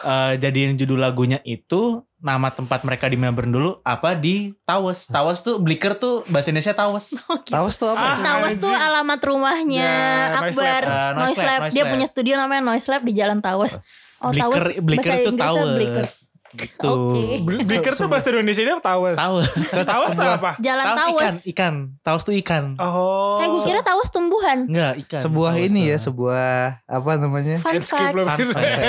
eh, 0.00 0.34
jadiin 0.36 0.74
judul 0.74 0.98
lagunya 0.98 1.38
itu 1.40 2.02
nama 2.18 2.48
tempat 2.48 2.82
mereka 2.82 3.06
di 3.06 3.14
Melbourne 3.14 3.50
dulu 3.50 3.70
apa 3.82 4.14
di 4.14 4.54
Tawes 4.62 5.06
Tawes 5.06 5.42
tuh 5.42 5.58
Blicker 5.58 5.94
tuh 5.96 6.22
bahasa 6.26 6.50
Indonesia 6.50 6.70
Tawes 6.72 7.10
Tawas 7.54 7.74
tuh 7.76 7.90
apa? 7.90 7.98
Ah, 8.00 8.14
sih? 8.14 8.22
Tawas 8.22 8.54
tuh 8.60 8.70
alamat 8.70 9.20
rumahnya 9.20 9.82
Ya, 9.82 10.38
Noise 10.40 10.54
Akbar. 10.54 10.82
Lab. 10.82 10.86
Ah, 10.88 11.10
Noise 11.12 11.18
Noise 11.24 11.38
Lab, 11.40 11.46
Lab. 11.48 11.60
Noise 11.60 11.74
dia 11.74 11.82
Lab. 11.82 11.90
punya 11.90 12.06
studio 12.06 12.34
namanya 12.36 12.62
Noise 12.64 12.88
Lab 12.88 13.02
di 13.02 13.12
Jalan 13.12 13.38
Tawas 13.38 13.82
Oh 14.22 14.30
Blicker 14.30 14.46
Tawas 14.46 14.64
Blicker 14.78 15.10
bahasa 15.10 15.20
tuh 15.20 15.32
Inggrisnya 15.32 15.74
Blicker 15.74 16.06
Tawes 16.06 16.14
gitu 16.52 16.84
Oke. 16.84 17.22
Bl- 17.40 17.64
Blicker 17.64 17.94
tuh 17.96 18.06
bahasa 18.06 18.28
Indonesia 18.28 18.60
dia 18.60 18.76
Tawas. 18.76 19.16
Tawes 19.16 19.48
Tawas 19.88 20.10
tuh 20.12 20.20
apa? 20.22 20.50
Jalan 20.58 20.84
Tawas 20.86 21.16
ikan 21.16 21.34
ikan 21.48 21.74
Tawas 22.00 22.22
tuh 22.22 22.34
ikan 22.36 22.64
Oh. 22.76 23.40
Eh 23.40 23.48
gue 23.48 23.60
kira 23.62 23.80
Tawas 23.80 24.08
tumbuhan 24.08 24.58
Enggak 24.64 25.00
ikan 25.02 25.20
Sebuah 25.22 25.52
ini 25.58 25.88
ya, 25.88 25.96
sebuah 25.96 26.84
apa 26.84 27.10
namanya? 27.16 27.56
Fun 27.58 27.80
fact. 27.80 28.12
Fun 28.14 28.38
fact. 28.46 28.84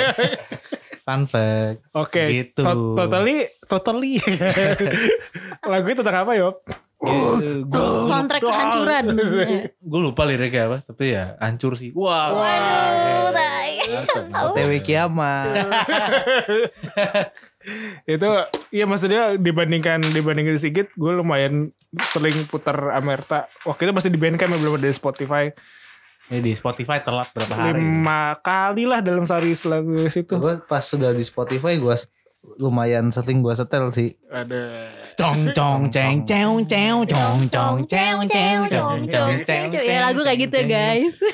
Fun 1.02 1.22
fact 1.24 1.78
Oke, 1.92 2.22
Gitu. 2.32 2.60
to- 2.60 2.96
totally, 2.96 3.48
totally. 3.64 4.16
Lagu 5.64 5.86
itu 5.86 6.00
tentang 6.00 6.24
apa 6.24 6.32
Yop? 6.34 6.64
Soundtrack 8.08 8.42
kehancuran. 8.42 9.04
Iya. 9.14 9.74
Gue 9.78 10.00
lupa 10.00 10.22
liriknya 10.24 10.68
apa, 10.70 10.78
tapi 10.84 11.14
ya 11.14 11.36
hancur 11.38 11.76
sih. 11.76 11.92
Wah. 11.92 12.32
Waduh, 12.32 13.28
tai. 13.32 13.72
OTW 14.32 14.70
kiamat. 14.80 15.54
itu 18.04 18.28
iya 18.68 18.84
maksudnya 18.84 19.40
dibandingkan 19.40 20.04
dibandingkan 20.12 20.60
Sigit 20.60 20.92
gue 20.92 21.12
lumayan 21.16 21.72
sering 22.12 22.44
putar 22.44 22.92
Amerta 22.92 23.48
waktu 23.64 23.88
itu 23.88 23.92
masih 23.96 24.10
di 24.12 24.20
Bandcamp 24.20 24.52
ya, 24.52 24.58
belum 24.60 24.76
ada 24.76 24.88
di 24.88 24.96
Spotify 24.96 25.48
Ya 26.32 26.40
di 26.40 26.56
Spotify 26.56 27.04
telat 27.04 27.28
berapa 27.36 27.52
hari. 27.52 27.76
lima 27.80 28.40
kali 28.40 28.88
lah 28.88 29.04
dalam 29.04 29.28
sehari 29.28 29.52
lagu 29.68 29.92
situ 30.08 30.36
gue 30.36 30.60
pas 30.64 30.80
sudah 30.84 31.12
di 31.12 31.24
Spotify 31.24 31.76
gue 31.76 31.94
lumayan 32.54 33.08
sering 33.08 33.40
gue 33.40 33.50
setel 33.50 33.88
sih. 33.90 34.12
ada 34.28 34.92
Cong 35.14 35.50
cong 35.50 35.80
ceng 35.88 36.22
ceng 36.22 36.62
ceng 36.66 37.02
cong 37.06 37.46
cong 37.46 37.86
ceng 37.86 38.26
ceng 38.26 38.58
cong 38.66 38.98
cong 39.06 39.32
ceng 39.42 39.66
Ya 39.70 40.02
lagu 40.02 40.20
kayak 40.20 40.38
gitu 40.42 40.54
ya 40.58 40.64
guys. 40.66 41.14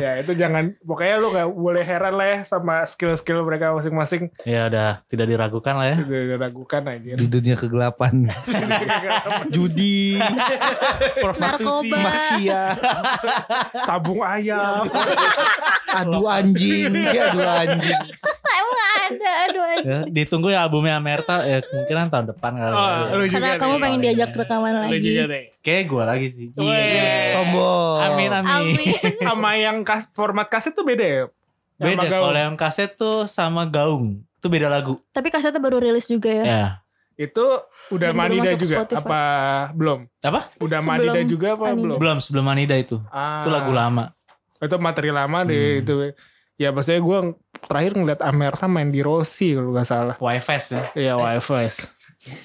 ya 0.00 0.16
itu 0.16 0.32
jangan 0.32 0.72
pokoknya 0.80 1.14
lu 1.16 1.28
gak 1.28 1.46
boleh 1.46 1.80
heran 1.80 2.16
lah 2.16 2.26
ya 2.26 2.38
sama 2.44 2.84
skill-skill 2.84 3.44
mereka 3.44 3.72
masing-masing 3.72 4.28
Ya 4.44 4.66
udah 4.66 5.00
tidak 5.08 5.28
diragukan 5.28 5.74
lah 5.76 5.86
ya. 5.92 5.96
udah 6.00 6.38
ragukan 6.40 6.82
aja 6.88 7.10
Di 7.16 7.26
dunia 7.26 7.56
kegelapan. 7.56 8.28
Judi. 9.48 10.20
Narkoba. 11.20 11.96
Maksiat. 12.00 12.76
sabung 13.80 14.20
ayam 14.20 14.88
Adu 15.90 16.22
anjing. 16.24 16.94
Ya, 16.94 17.28
adu 17.28 17.42
anjing. 17.42 18.00
Aduh. 19.42 19.64
Ya, 19.80 19.98
ditunggu 20.06 20.48
ya 20.48 20.60
albumnya 20.60 20.94
Amerta 20.94 21.42
ya 21.42 21.60
kemungkinan 21.60 22.06
tahun 22.08 22.26
depan 22.30 22.52
kali. 22.52 22.72
Oh, 22.72 22.88
lu 23.12 23.24
juga 23.24 23.34
Karena 23.34 23.48
deh. 23.48 23.58
kamu 23.58 23.74
pengen 23.78 24.00
diajak 24.00 24.28
Iya. 24.28 24.38
rekaman 24.38 24.70
lu 24.70 24.80
lagi. 24.82 24.98
juga 25.00 25.22
deh 25.26 25.44
Kayak 25.60 25.82
gue 25.86 26.02
lagi 26.04 26.26
sih. 26.30 26.46
Weh. 26.54 27.30
Sombong. 27.30 27.98
Amin 28.02 28.30
amin. 28.30 28.52
Amin. 28.52 28.94
sama 29.20 29.50
yang 29.54 29.76
kas, 29.80 30.08
format 30.10 30.46
kaset 30.46 30.72
tuh 30.72 30.82
beda 30.82 31.04
ya 31.04 31.24
Beda 31.76 32.06
kalau 32.06 32.32
yang 32.32 32.54
kaset 32.54 32.92
tuh 32.92 33.24
sama 33.26 33.64
gaung. 33.64 34.20
Itu 34.34 34.46
beda 34.46 34.68
lagu. 34.68 35.00
Tapi 35.08 35.28
kasetnya 35.28 35.58
baru 35.58 35.78
rilis 35.78 36.04
juga 36.04 36.28
ya. 36.28 36.44
Ya. 36.44 36.66
itu 37.18 37.44
udah 37.90 38.06
Dan 38.06 38.16
Manida 38.16 38.52
juga 38.54 38.80
Spotify. 38.80 38.96
apa 38.98 39.20
belum 39.74 40.08
Apa? 40.18 40.40
udah 40.56 40.80
Sebelum 40.80 40.84
Manida 40.86 41.20
juga 41.22 41.48
apa 41.52 41.64
Anida. 41.66 41.80
belum 41.82 41.96
Belum 41.96 42.16
sebelum 42.18 42.46
Anida 42.46 42.72
itu. 42.74 42.96
Ah, 43.06 43.40
Itu 43.40 43.48
lagu 43.50 43.68
lama. 43.70 44.16
itu 44.58 44.76
materi 44.76 45.08
lama 45.08 45.38
deh 45.42 45.52
Hmm. 45.74 45.80
itu 45.80 45.94
ya 46.60 46.68
maksudnya 46.76 47.00
gue 47.00 47.18
terakhir 47.64 47.92
ngeliat 47.96 48.20
Amerta 48.20 48.68
main 48.68 48.92
di 48.92 49.00
Rossi 49.00 49.56
kalau 49.56 49.72
gak 49.72 49.88
salah 49.88 50.16
YFS 50.20 50.64
ya. 50.76 50.82
Iya 50.92 51.12
WFS 51.16 51.88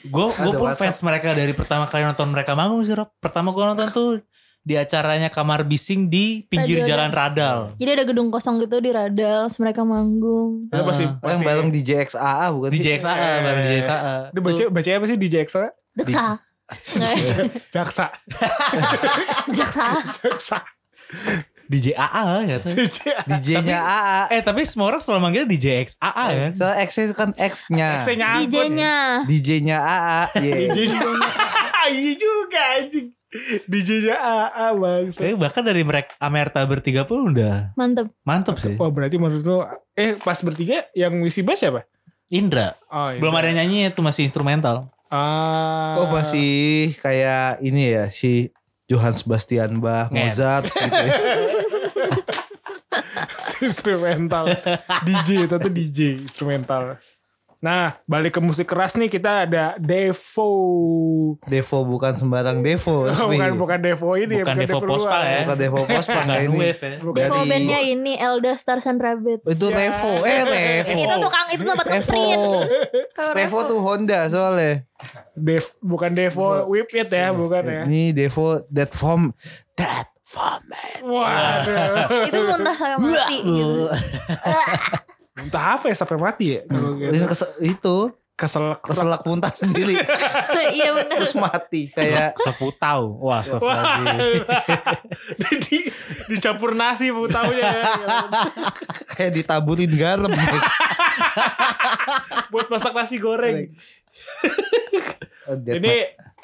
Gue 0.07 0.31
gue 0.31 0.51
pun 0.55 0.71
WhatsApp. 0.71 0.79
fans 0.79 0.99
mereka 1.03 1.35
dari 1.35 1.51
pertama 1.51 1.83
kali 1.83 2.07
nonton 2.07 2.31
mereka 2.31 2.55
manggung 2.55 2.87
sih 2.87 2.95
Rob. 2.95 3.11
Pertama 3.19 3.51
gue 3.51 3.59
nonton 3.59 3.87
tuh 3.91 4.09
di 4.65 4.73
acaranya 4.79 5.27
Kamar 5.27 5.67
Bising 5.67 6.07
di 6.07 6.47
pinggir 6.47 6.81
Radio 6.81 6.95
jalan 6.95 7.11
Radal. 7.11 7.59
Jadi 7.75 7.89
ada 7.91 8.03
gedung 8.07 8.31
kosong 8.31 8.63
gitu 8.63 8.79
di 8.79 8.95
Radal, 8.95 9.51
mereka 9.59 9.83
manggung. 9.83 10.71
Itu 10.71 10.83
pasti, 10.87 11.05
yang 11.05 11.41
bareng 11.43 11.69
di 11.69 11.81
JXAA 11.85 12.45
bukan 12.55 12.69
Di 12.71 12.79
sih? 12.79 12.85
JXA, 12.87 13.13
bareng 13.45 13.61
di 13.61 13.71
JXA. 13.77 13.97
Itu 14.31 14.39
baca, 14.41 14.63
baca 14.71 14.89
apa 14.89 15.05
sih 15.05 15.17
di 15.19 15.27
JXA? 15.27 15.63
Deksa. 15.93 16.25
Jaksa. 17.75 18.05
Jaksa. 19.53 19.85
Jaksa. 20.23 20.59
Di 21.65 21.77
JAA 21.81 22.23
ya. 22.45 22.57
DJ-nya 23.29 23.77
AA. 23.81 24.21
Eh 24.37 24.41
tapi 24.45 24.61
semua 24.65 24.93
orang 24.93 25.01
selalu 25.01 25.21
manggil 25.21 25.43
di 25.49 25.57
JXAA 25.57 26.25
kan. 26.29 26.51
Soalnya 26.53 26.77
X 26.85 26.89
itu 27.01 27.13
kan 27.17 27.29
X-nya. 27.33 27.89
X-nya. 28.01 28.29
DJ-nya. 28.41 28.95
DJ-nya 29.25 29.77
AA. 29.81 30.21
DJ-nya. 30.43 31.01
Iya 31.85 32.17
juga 32.17 32.61
anjing. 32.81 33.13
DJ-nya 33.69 34.15
AA 34.17 34.67
bang. 34.73 35.05
Eh, 35.21 35.37
bahkan 35.37 35.61
dari 35.61 35.85
mereka 35.85 36.17
Amerta 36.17 36.65
bertiga 36.65 37.05
pun 37.05 37.29
udah 37.29 37.77
Mantep. 37.77 38.09
mantep 38.25 38.57
sih. 38.57 38.73
Wah 38.73 38.89
berarti 38.89 39.21
menurut 39.21 39.45
lu 39.45 39.61
Eh 39.93 40.17
pas 40.17 40.41
bertiga 40.41 40.89
yang 40.97 41.13
ngisi 41.21 41.45
bass 41.45 41.61
siapa? 41.61 41.85
Indra. 42.33 42.73
Oh, 42.89 43.13
iya. 43.13 43.21
Belum 43.21 43.37
ada 43.37 43.53
nyanyi 43.53 43.93
itu 43.93 44.01
masih 44.01 44.25
instrumental. 44.25 44.89
Ah. 45.13 46.01
Oh 46.01 46.09
masih 46.09 46.89
kayak 46.97 47.61
ini 47.61 47.93
ya 47.93 48.09
si 48.09 48.49
Johann 48.85 49.13
Sebastian 49.13 49.79
Bach, 49.79 50.07
Nget. 50.07 50.29
Mozart 50.29 50.63
gitu 50.67 50.93
ya. 50.93 51.13
instrumental. 53.57 54.45
DJ 55.03 55.45
itu 55.45 55.55
tuh 55.55 55.71
DJ 55.71 55.99
instrumental. 56.21 56.99
Nah, 57.57 57.97
balik 58.05 58.37
ke 58.37 58.41
musik 58.43 58.69
keras 58.69 58.93
nih 58.93 59.09
kita 59.09 59.49
ada 59.49 59.73
Devo. 59.75 60.51
Devo 61.41 61.77
bukan 61.81 62.13
sembarang 62.13 62.61
Devo. 62.61 63.05
tapi 63.09 63.25
bukan 63.33 63.51
bukan 63.57 63.79
Devo 63.81 64.13
ini 64.13 64.37
Bukan 64.37 64.55
Devo. 64.55 64.77
Pospa 64.79 65.17
ya. 65.19 65.39
bukan 65.41 65.57
Devo 65.57 65.79
Pospa 65.81 66.13
Nggak 66.13 66.25
nggak 66.27 66.41
ini. 66.43 66.57
wave 66.59 66.77
ya. 66.79 66.95
Bukan. 66.99 67.15
Devo 67.17 67.33
Dari- 67.35 67.49
bandnya 67.49 67.79
ini 67.81 68.13
Elda 68.15 68.53
Stars 68.53 68.85
and 68.85 69.01
Rabbits. 69.01 69.49
Itu 69.49 69.65
Ya. 69.65 69.77
Revo. 69.81 70.11
Eh 70.21 70.41
Revo. 70.45 70.93
Itu 70.93 71.15
tukang 71.17 71.45
itu 71.49 71.63
tempat 71.63 71.85
ngeprint. 71.89 72.43
Kalau 73.15 73.31
Revo 73.31 73.59
tuh 73.63 73.79
Honda 73.79 74.27
soalnya. 74.27 74.83
Dev, 75.39 75.63
bukan 75.79 76.11
Devo 76.11 76.67
Whip 76.67 76.91
It 76.91 77.07
ya, 77.07 77.31
bukan 77.31 77.63
ya. 77.63 77.81
Ini 77.87 78.11
Devo 78.11 78.59
that 78.75 78.91
form 78.91 79.31
that 79.79 80.11
format. 80.27 80.99
Waduh. 80.99 82.27
itu 82.27 82.39
muntah 82.43 82.75
sampai 82.75 82.99
mati 82.99 83.37
gitu. 83.39 83.87
Entah 85.39 85.65
apa 85.79 85.85
ya 85.91 85.95
sampai 85.95 86.17
mati 86.19 86.45
ya. 86.59 86.61
Kalau 86.67 86.99
Ini 86.99 87.23
gitu. 87.23 87.47
itu 87.63 87.97
Kesel. 88.35 88.75
keselak 88.79 89.23
muntah 89.23 89.49
sendiri 89.49 89.95
iya 90.75 90.91
benar. 90.91 91.15
terus 91.17 91.33
mati 91.33 91.87
kayak 91.87 92.35
Seputau. 92.35 93.15
Wah, 93.17 93.23
Wah, 93.23 93.39
astagfirullahaladzim. 93.39 94.43
di, 95.39 95.47
di, 95.57 95.77
dicampur 96.29 96.71
nasi 96.71 97.09
bu 97.09 97.25
taunya 97.25 97.63
ya. 97.63 97.83
kayak 99.09 99.31
ditaburin 99.33 99.89
garam. 99.89 100.27
buat 102.51 102.67
masak 102.67 102.91
nasi 102.91 103.15
goreng. 103.17 103.71
Oh, 105.45 105.55
Ini 105.55 105.95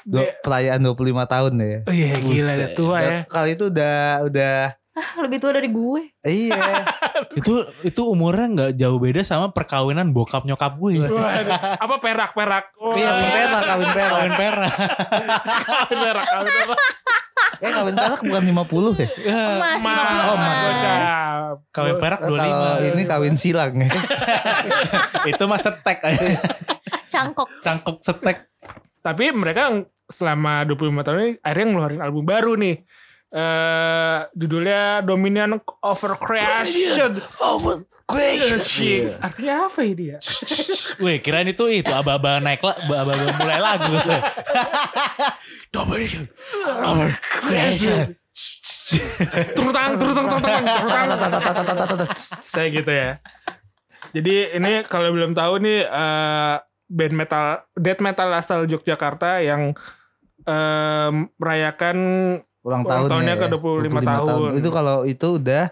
Du- 0.02 0.18
de- 0.18 0.34
perayaan 0.42 0.82
25 0.82 0.98
tahun 1.28 1.54
ya. 1.58 1.78
oh 1.84 1.94
iya 1.94 2.10
gila 2.16 2.50
Buset. 2.50 2.58
ya 2.58 2.68
tua 2.74 2.98
ya. 3.00 3.18
Kali 3.24 3.50
itu 3.54 3.66
udah 3.68 3.98
udah 4.26 4.58
Ah, 4.92 5.24
lebih 5.24 5.40
tua 5.40 5.52
dari 5.52 5.68
gue. 5.68 6.04
iya. 6.22 6.84
itu 7.40 7.54
itu 7.82 8.02
umurnya 8.04 8.48
nggak 8.50 8.72
jauh 8.76 9.00
beda 9.00 9.24
sama 9.24 9.48
perkawinan 9.50 10.12
bokap 10.12 10.44
nyokap 10.44 10.76
gue. 10.76 11.00
Waduh, 11.00 11.24
apa 11.80 11.96
perak 11.98 12.32
perak? 12.32 12.76
Oh, 12.76 12.92
Iya, 12.92 13.08
kawin 13.10 13.32
perak, 13.32 13.62
kawin 13.64 13.90
perak. 13.90 14.12
Kawin 14.12 14.34
perak. 14.36 14.74
kawin 15.64 15.98
perak, 15.98 16.26
kawin 16.28 16.52
perak. 16.54 16.80
Eh 17.58 17.72
kawin 17.72 17.96
perak 17.96 18.20
bukan 18.20 18.44
50 18.44 19.00
ya? 19.00 19.08
Emas, 19.32 19.80
Mas, 19.80 19.96
50 19.96 20.04
Oh, 20.04 20.36
emas. 20.36 20.36
mas. 20.36 20.60
Gocap. 20.62 21.00
Kawin 21.72 21.96
perak 21.98 22.20
Eh, 22.20 22.28
Kalau 22.28 22.38
25. 22.76 22.90
ini 22.90 23.02
kawin 23.06 23.36
silang 23.36 23.74
ya. 23.78 23.90
itu 25.32 25.44
mah 25.46 25.60
setek 25.62 25.98
aja. 26.04 26.28
Cangkok. 27.08 27.48
Cangkok 27.62 27.98
setek. 28.02 28.38
Tapi 29.00 29.32
mereka 29.32 29.72
selama 30.06 30.68
25 30.68 30.76
tahun 31.02 31.18
ini 31.18 31.32
akhirnya 31.40 31.66
ngeluarin 31.66 32.02
album 32.02 32.24
baru 32.24 32.54
nih. 32.56 32.76
Eh 33.32 34.20
judulnya 34.36 35.00
Dominion 35.08 35.56
Over 35.80 36.20
Creation. 36.20 37.24
Oh, 37.40 37.80
Shit. 38.60 39.16
Artinya 39.24 39.72
apa 39.72 39.80
ini 39.88 40.16
ya? 40.16 40.20
Wih, 41.04 41.24
kirain 41.24 41.48
itu 41.48 41.64
itu 41.72 41.92
aba-aba 41.92 42.44
naik 42.44 42.60
lah, 42.60 42.76
aba-aba 42.76 43.14
mulai 43.40 43.60
lagu. 43.64 43.94
Domination. 45.74 46.28
Our 46.68 47.16
creation. 47.24 48.20
Turun 49.56 49.72
tangan, 49.72 49.96
turun 49.96 50.14
tangan, 50.16 50.32
turun 50.44 50.92
tangan, 50.92 51.16
turun 51.16 51.78
tangan. 51.88 52.10
Kayak 52.52 52.70
gitu 52.84 52.92
ya. 52.92 53.12
Jadi 54.12 54.36
ini 54.60 54.72
kalau 54.92 55.16
belum 55.16 55.32
tahu 55.32 55.64
nih 55.64 55.88
eh, 55.88 56.56
band 56.92 57.16
metal, 57.16 57.64
death 57.80 58.02
metal 58.04 58.28
asal 58.36 58.68
Yogyakarta 58.68 59.40
yang 59.40 59.72
eh, 60.44 61.10
merayakan 61.40 61.98
Ulang 62.62 62.86
Ulang 62.86 63.10
tahunnya 63.10 63.34
tahunnya 63.34 63.36
ke 63.36 63.48
25 63.90 64.22
tahun. 64.22 64.50
Itu 64.56 64.70
kalau 64.70 64.98
itu 65.04 65.28
udah 65.38 65.64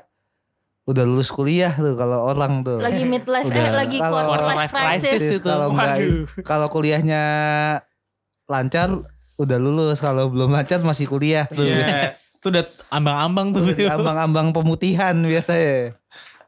udah 0.83 1.03
lulus 1.05 1.29
kuliah 1.29 1.69
tuh 1.69 1.93
kalau 1.93 2.25
orang 2.25 2.65
tuh. 2.65 2.81
Lagi 2.81 3.05
midlife 3.05 3.45
eh 3.45 3.53
Udah. 3.53 3.73
lagi 3.77 3.97
Kalau- 3.97 4.25
quarter 4.27 4.57
life 4.57 4.73
crisis. 4.73 5.21
itu. 5.21 5.45
kalau 5.45 5.67
enggak 5.69 5.95
kalau 6.41 6.67
kuliahnya 6.67 7.23
lancar 8.45 8.89
udah 9.37 9.57
lulus 9.57 10.01
kalau 10.01 10.27
belum 10.27 10.49
lancar 10.49 10.81
masih 10.81 11.05
kuliah 11.05 11.45
tuh. 11.45 11.61
Iya. 11.61 12.17
Itu 12.35 12.49
udah 12.49 12.65
ambang-ambang 12.89 13.53
tuh. 13.53 13.69
Ambang-ambang 13.85 14.49
pemutihan 14.49 15.13
biasanya. 15.13 15.93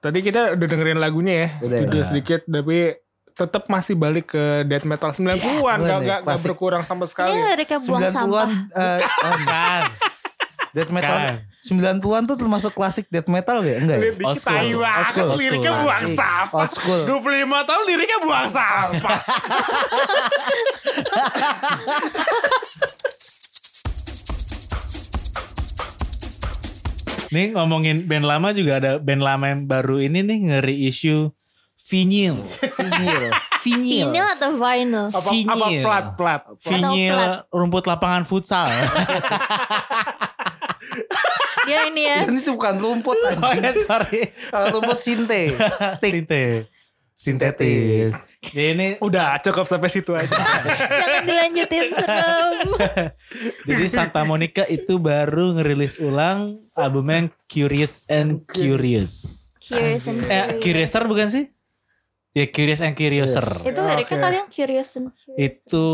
Tadi 0.01 0.19
kita 0.19 0.57
udah 0.57 0.67
dengerin 0.67 0.98
lagunya 0.98 1.33
ya, 1.38 1.50
Udah. 1.62 1.79
judul 1.86 2.01
sedikit, 2.01 2.41
tapi 2.43 2.98
tetap 3.31 3.69
masih 3.69 3.93
balik 3.93 4.33
ke 4.33 4.65
death 4.65 4.81
metal 4.83 5.13
90-an, 5.13 5.77
Iya, 5.77 6.17
gak, 6.25 6.41
berkurang 6.41 6.81
sama 6.81 7.05
Ini 7.05 7.12
sekali. 7.13 7.38
liriknya 7.38 7.79
buang 7.79 8.01
90-an 8.01 8.12
sampah. 8.12 8.50
eh, 8.74 9.00
oh. 9.05 10.10
Death 10.71 10.91
metal 10.91 11.15
Kan. 11.15 11.35
90-an 11.61 12.23
tuh 12.25 12.37
termasuk 12.41 12.73
klasik 12.73 13.05
death 13.13 13.29
metal 13.29 13.61
ya? 13.61 13.77
Enggak 13.77 13.97
ya? 14.01 14.09
Old 14.25 14.39
school. 14.41 14.81
Old 14.81 15.07
school. 15.13 15.29
liriknya 15.37 15.71
Old 15.71 15.77
school. 15.77 15.85
buang 15.85 16.01
Klasik. 16.01 16.17
sampah. 16.17 16.57
Old 16.57 16.71
school. 16.73 17.01
25 17.05 17.69
tahun 17.69 17.83
liriknya 17.85 18.19
buang 18.25 18.49
sampah. 18.49 19.19
Nih 27.31 27.55
ngomongin 27.55 28.11
band 28.11 28.27
lama 28.27 28.51
juga 28.51 28.83
ada 28.83 28.91
band 28.99 29.23
lama 29.23 29.45
yang 29.47 29.63
baru 29.63 30.03
ini 30.03 30.19
nih 30.19 30.39
ngeri 30.51 30.75
isu 30.91 31.31
vinyl. 31.87 32.43
Vinyl. 32.59 33.31
Vinyl. 33.63 34.07
Vinyl 34.11 34.27
atau 34.35 34.49
vinyl? 34.59 35.07
Apa, 35.15 35.19
apa 35.31 35.31
Vinyl. 35.31 35.83
plat 35.83 36.07
plat. 36.19 36.41
Vinyl 36.59 37.15
plat. 37.15 37.47
rumput 37.47 37.83
lapangan 37.87 38.23
futsal. 38.27 38.67
Dia 41.71 41.87
ini 41.87 42.01
ya. 42.03 42.17
Ini 42.27 42.39
tuh 42.43 42.59
bukan 42.59 42.75
rumput 42.75 43.15
oh 43.15 43.31
anjing. 43.31 43.63
ya 43.63 43.71
sorry. 43.87 44.21
Rumput 44.51 44.99
sinte. 44.99 45.41
Sinte. 46.03 46.43
Sintetis. 47.15 48.11
Jadi 48.41 48.65
ini 48.73 48.87
Udah 48.97 49.37
cukup 49.45 49.69
sampai 49.69 49.93
situ 49.93 50.17
aja. 50.17 50.33
Jangan 51.05 51.21
dilanjutin 51.21 51.93
serem. 51.93 52.57
jadi 53.69 53.85
Santa 53.85 54.25
Monica 54.25 54.65
itu 54.65 54.97
baru 54.97 55.53
ngerilis 55.53 56.01
ulang 56.01 56.57
albumnya 56.73 57.21
yang 57.21 57.29
Curious 57.45 58.09
and 58.09 58.41
Curious. 58.49 59.53
Curious 59.61 60.09
and 60.09 60.25
Eh, 60.25 60.57
curious. 60.57 60.89
Curiouser 60.89 61.03
bukan 61.05 61.27
sih? 61.29 61.45
Ya 62.31 62.47
Curious 62.47 62.79
and 62.79 62.95
Curiouser. 62.95 63.43
Yes. 63.43 63.67
Itu 63.67 63.83
liriknya 63.83 64.15
Oke. 64.15 64.23
kalian 64.23 64.47
curious 64.47 64.89
and 64.95 65.11
curious. 65.11 65.35
Itu 65.51 65.88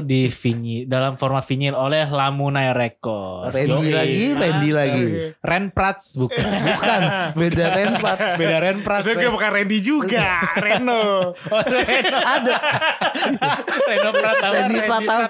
di 0.00 0.30
vinyl 0.30 0.86
dalam 0.86 1.18
format 1.18 1.42
vinyl 1.42 1.74
oleh 1.74 2.06
Lamunai 2.06 2.70
Records. 2.70 3.50
Randy 3.50 3.90
lagi, 3.90 4.22
Randy 4.32 4.70
lagi. 4.70 5.04
Ren 5.42 5.74
Prats 5.74 6.14
bukan. 6.14 6.38
Bukan, 6.66 7.00
beda 7.34 7.66
tempat. 7.72 8.18
Beda 8.36 8.56
Ren 8.60 8.78
Prats. 8.80 9.02
Maksudnya 9.02 9.26
gue 9.26 9.32
bukan 9.32 9.50
Randy 9.50 9.78
juga, 9.80 10.28
Reno. 10.64 11.34
Oh, 11.34 11.62
Reno. 11.66 12.14
Ada 12.16 12.54
Reno 13.82 14.10
Pratama. 14.12 14.52
Randy 14.54 14.78
Pratama, 14.80 15.26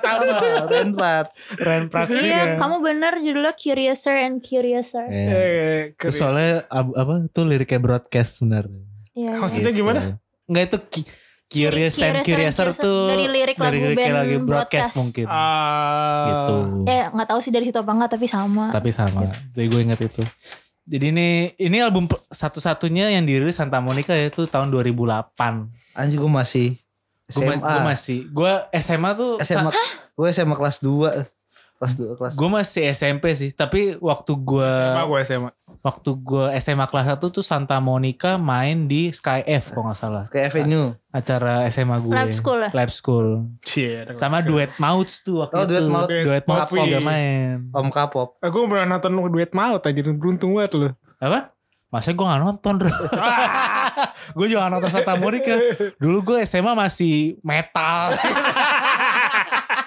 Ren 0.69 0.89
Plat. 0.93 1.27
Ren 1.57 1.85
Prats 1.89 2.11
juga. 2.11 2.21
Iya, 2.23 2.43
kamu 2.57 2.77
bener 2.81 3.13
judulnya 3.19 3.55
Curiouser 3.55 4.17
and 4.21 4.45
Curiouser. 4.45 5.07
Iya. 5.07 5.31
Eh, 5.33 5.81
Terus 5.97 6.13
Chris. 6.13 6.21
soalnya 6.21 6.69
ab- 6.69 6.93
apa 6.93 7.25
tuh 7.31 7.45
liriknya 7.45 7.81
broadcast 7.81 8.45
benar. 8.45 8.69
Iya. 9.17 9.33
iya. 9.33 9.41
Maksudnya 9.41 9.73
gimana? 9.73 10.01
Enggak 10.47 10.65
itu 10.65 10.79
ki- 10.89 11.09
Curious 11.47 11.95
and 11.97 12.27
Curiouser 12.27 12.75
tuh 12.75 13.07
dari 13.07 13.31
lirik 13.31 13.55
lagu 13.55 13.79
band 13.95 14.15
lagi 14.17 14.35
broadcast 14.37 14.43
broadcast. 14.43 14.95
mungkin. 14.99 15.27
Ah, 15.27 16.27
gitu. 16.27 16.55
Ya 16.85 17.07
nggak 17.09 17.29
tahu 17.29 17.39
sih 17.39 17.53
dari 17.55 17.65
situ 17.65 17.79
apa 17.79 17.87
enggak 17.89 18.11
tapi 18.13 18.27
sama. 18.27 18.75
Tapi 18.75 18.91
sama. 18.91 19.31
Jadi 19.55 19.67
gue 19.69 19.81
inget 19.81 20.01
itu. 20.03 20.23
Jadi 20.85 21.05
ini 21.09 21.29
ini 21.57 21.79
album 21.79 22.07
satu-satunya 22.29 23.11
yang 23.11 23.23
dirilis 23.23 23.55
Santa 23.55 23.79
Monica 23.79 24.11
yaitu 24.11 24.43
tahun 24.45 24.71
2008. 24.71 25.71
Anjing 25.97 26.19
gue 26.19 26.33
masih 26.33 26.69
Gue 27.27 27.43
SMA. 27.53 27.79
masih 27.85 28.19
gue 28.27 28.53
SMA 28.77 29.11
tuh 29.15 29.33
SMA. 29.41 29.71
Gue 30.13 30.27
SMA 30.33 30.55
kelas 30.57 30.79
2. 30.79 31.27
Kelas 31.77 31.93
2 31.93 32.17
kelas. 32.17 32.33
gue 32.35 32.49
masih 32.49 32.83
SMP 32.89 33.25
sih. 33.33 33.51
Tapi 33.51 33.95
waktu 33.97 34.33
gue 34.33 34.67
SMA 34.67 35.03
gue 35.05 35.19
SMA. 35.23 35.51
Waktu 35.79 36.11
gue 36.17 36.47
SMA 36.57 36.85
kelas 36.85 37.07
1 37.11 37.27
tuh 37.27 37.41
Santa 37.41 37.77
Monica 37.79 38.37
main 38.37 38.85
di 38.85 39.11
Sky 39.11 39.43
F 39.43 39.71
kalau 39.71 39.89
nggak 39.89 39.97
salah. 39.97 40.25
Ke 40.27 40.47
Avenue. 40.47 40.95
Acara 41.09 41.65
SMA 41.67 41.97
gue. 41.99 42.13
Lab 42.13 42.31
school 42.31 42.59
ya? 42.59 42.71
Lab 42.71 42.91
school. 42.91 43.27
Cie, 43.61 44.05
Sama 44.13 44.41
duet 44.41 44.77
Mouths 44.77 45.21
tuh 45.21 45.43
waktu 45.43 45.55
Oh, 45.55 45.63
itu. 45.63 45.71
duet 45.71 45.87
Mouth. 45.87 46.09
Duet 46.09 46.45
Tapi- 46.45 46.79
juga 46.79 46.99
main. 47.03 47.69
Om 47.71 47.89
Kapop. 47.89 48.29
Aku 48.39 48.57
Eh, 48.57 48.67
pernah 48.67 48.87
nonton 48.87 49.13
duet 49.27 49.51
maut 49.51 49.81
aja 49.81 50.01
beruntung 50.13 50.53
banget 50.53 50.73
lu. 50.75 50.89
Apa? 51.17 51.51
Masa 51.87 52.11
gue 52.11 52.21
gak 52.21 52.43
nonton 52.43 52.75
bro 52.77 52.91
Gue 54.37 54.47
juga 54.47 54.67
gak 54.67 54.73
nonton 54.75 54.91
Santa 54.91 55.15
Monica 55.15 55.55
Dulu 55.97 56.19
gue 56.21 56.39
SMA 56.43 56.75
masih 56.75 57.39
metal 57.41 58.11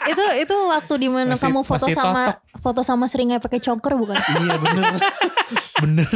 itu 0.09 0.23
itu 0.39 0.55
waktu 0.65 0.93
di 0.97 1.07
mana 1.07 1.35
Masih- 1.35 1.43
kamu 1.45 1.59
foto 1.61 1.85
sama 1.87 2.33
totok. 2.33 2.35
Foto 2.59 2.81
sama 2.81 3.05
seringnya 3.05 3.37
pakai 3.37 3.57
choker 3.57 3.95
bukan? 3.95 4.15
Iya 4.39 4.55
bener 4.57 4.93
Bener 5.79 6.09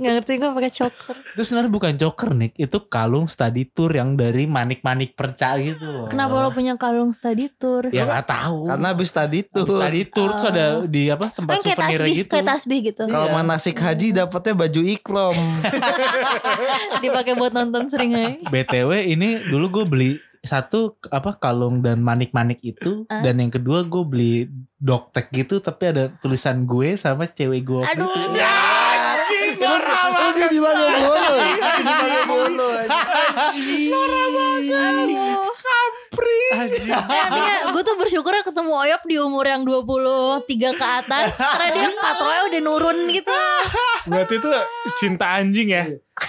Gak 0.00 0.16
ngerti 0.16 0.32
gue 0.34 0.48
pakai 0.50 0.72
choker. 0.72 1.12
Itu 1.28 1.42
sebenarnya 1.42 1.68
bukan 1.68 1.92
joker 1.94 2.32
nih 2.32 2.56
Itu 2.56 2.88
kalung 2.88 3.26
study 3.26 3.66
tour 3.66 3.90
yang 3.90 4.14
dari 4.14 4.46
manik-manik 4.46 5.12
perca 5.12 5.56
gitu 5.56 5.84
loh 5.84 6.06
Kenapa 6.06 6.40
lo 6.40 6.48
punya 6.48 6.72
kalung 6.74 7.10
study 7.10 7.52
tour? 7.52 7.90
Ya 7.90 8.08
gak 8.08 8.24
tahu 8.26 8.64
Karena 8.66 8.86
habis 8.88 9.10
tadi 9.10 9.42
Habis 9.42 9.60
tuh. 9.60 9.76
study 9.76 10.02
tour 10.06 10.30
Terus 10.30 10.44
ada 10.46 10.64
di 10.82 11.02
apa 11.06 11.28
tempat 11.28 11.52
Kan 11.52 11.60
kayak 11.60 11.76
souvenir 11.76 11.98
tasbih, 11.98 12.14
gitu 12.16 12.30
kayak 12.30 12.46
tasbih 12.46 12.78
gitu. 12.82 13.02
Kalau 13.06 13.26
Iya. 13.26 13.34
manasik 13.34 13.76
haji 13.76 14.06
dapatnya 14.14 14.54
baju 14.56 14.80
ikrom. 14.82 15.36
Dipakai 17.02 17.32
buat 17.34 17.52
nonton 17.52 17.82
seringnya. 17.86 18.40
BTW 18.46 18.90
ini 19.06 19.28
dulu 19.44 19.66
gue 19.70 19.84
beli 19.86 20.12
satu 20.40 20.96
apa 21.06 21.36
kalung 21.36 21.84
dan 21.84 22.00
manik-manik 22.00 22.64
itu 22.64 23.04
Ah. 23.06 23.20
dan 23.20 23.36
yang 23.36 23.52
kedua 23.52 23.84
gue 23.84 24.02
beli 24.02 24.34
doktek 24.74 25.28
gitu 25.30 25.60
tapi 25.60 25.92
ada 25.92 26.08
tulisan 26.16 26.64
gue 26.64 26.96
sama 26.96 27.28
cewek 27.28 27.60
gue 27.62 27.82
Aduh. 27.84 28.08
Itu 28.08 28.32
dia 30.32 30.48
di 30.48 30.58
mana 30.58 30.84
bola? 30.96 31.36
Di 31.76 31.84
mana 31.84 32.20
bola? 32.24 32.68
Aji. 36.50 36.90
Ya, 36.90 37.24
dia, 37.30 37.54
gue 37.70 37.82
tuh 37.82 37.94
bersyukur 37.94 38.34
ya 38.34 38.42
ketemu 38.42 38.72
Oyop 38.74 39.02
di 39.06 39.16
umur 39.16 39.46
yang 39.46 39.62
23 39.62 40.44
ke 40.74 40.86
atas 40.98 41.38
Karena 41.38 41.68
dia 41.70 41.88
patronya 41.94 42.42
udah 42.50 42.60
nurun 42.60 42.98
gitu 43.08 43.38
Berarti 44.04 44.34
itu 44.34 44.48
cinta 44.98 45.38
anjing 45.38 45.68
ya. 45.70 45.84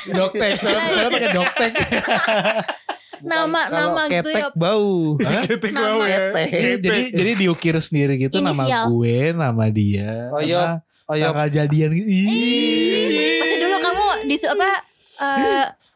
doktek 0.08 0.56
soalnya 0.56 0.88
soalnya 0.88 1.12
pakai 1.12 1.32
doktek 1.34 1.72
Nama 3.24 3.62
Kalau 3.64 3.78
nama 3.90 4.02
gitu 4.08 4.28
ketek 4.28 4.36
ya 4.36 4.48
bau. 4.54 4.92
Ketik 5.46 5.72
Nama. 5.72 5.84
bau 5.84 6.00
ya. 6.04 6.18
Ketek. 6.28 6.50
jadi 6.52 6.76
jadi 6.80 7.02
jadi 7.12 7.32
diukir 7.38 7.76
sendiri 7.78 8.14
gitu 8.20 8.38
nama 8.38 8.54
Inisial. 8.60 8.86
gue 8.88 9.18
nama 9.32 9.66
dia 9.68 10.12
Oh, 10.30 10.40
iya. 10.40 10.82
Oh 11.06 11.14
iya. 11.14 11.28
tanggal 11.28 11.48
jadian 11.50 11.90
gitu 11.92 12.08
Ih. 12.08 13.40
Pasti 13.40 13.56
dulu 13.58 13.78
kamu 13.80 14.06
di 14.26 14.36
apa 14.42 14.70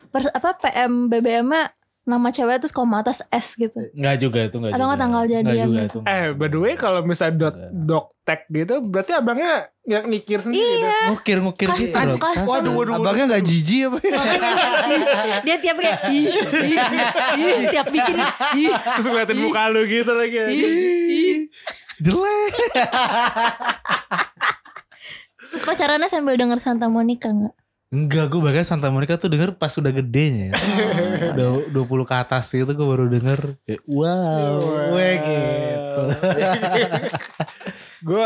pers- 0.10 0.34
apa 0.34 0.50
PM 0.60 0.92
BBM 1.08 1.50
nama 2.06 2.30
cewek 2.30 2.62
terus 2.62 2.70
koma 2.70 3.02
atas 3.02 3.26
S 3.28 3.58
gitu. 3.58 3.82
Nggak 3.98 4.16
juga 4.22 4.40
itu 4.46 4.56
nggak 4.56 4.72
Atau 4.72 4.86
nggak 4.86 4.94
juga. 4.94 5.04
tanggal 5.04 5.22
Nggak 5.26 5.34
jadian 5.34 5.66
juga 5.66 5.82
gitu. 5.82 6.00
itu. 6.00 6.00
Eh, 6.06 6.26
by 6.32 6.48
the 6.48 6.60
way 6.62 6.74
kalau 6.78 7.02
misalnya 7.02 7.36
dot 7.36 7.56
doktek 7.74 8.42
gitu, 8.48 8.76
berarti 8.80 9.12
abangnya 9.14 9.54
nggak 9.82 10.04
ngikir 10.06 10.40
sendiri 10.46 10.70
gitu. 10.78 10.90
ngukir 11.10 11.38
ngukir 11.42 11.68
gitu 11.74 11.98
loh. 11.98 12.18
custom. 12.22 12.50
Waduh, 12.50 12.72
waduh, 12.72 12.94
waduh. 12.94 13.04
Abangnya 13.06 13.26
gak 13.34 13.44
jijik 13.46 13.82
apa 13.86 13.98
ya? 14.02 14.22
Dia 15.42 15.56
tiap 15.58 15.76
kayak 15.78 15.98
ih, 16.14 16.26
ih, 16.30 16.78
ih, 17.42 17.66
tiap 17.74 17.88
bikin 17.90 18.16
ih, 18.58 18.70
Terus 18.74 19.06
ngeliatin 19.06 19.38
muka 19.42 19.62
lu 19.74 19.82
gitu 19.86 20.12
lagi. 20.14 20.38
ih, 20.54 21.38
jelek 21.98 22.54
Terus 25.46 25.64
pacarannya 25.64 26.10
sambil 26.10 26.38
denger 26.38 26.62
Santa 26.62 26.86
Monica 26.86 27.30
nggak? 27.30 27.56
Enggak, 27.96 28.28
gue 28.28 28.44
bahkan 28.44 28.68
Santa 28.68 28.92
Monica 28.92 29.16
tuh 29.16 29.32
denger 29.32 29.56
pas 29.56 29.72
udah 29.72 29.88
gedenya. 29.96 30.52
udah 31.32 31.72
20 31.72 32.04
ke 32.04 32.16
atas 32.20 32.52
gitu 32.52 32.68
gue 32.68 32.88
baru 32.92 33.08
denger. 33.08 33.56
Kayak, 33.64 33.82
wow, 33.88 34.60
weh 34.92 35.16
gitu. 35.24 36.02
gue 38.12 38.26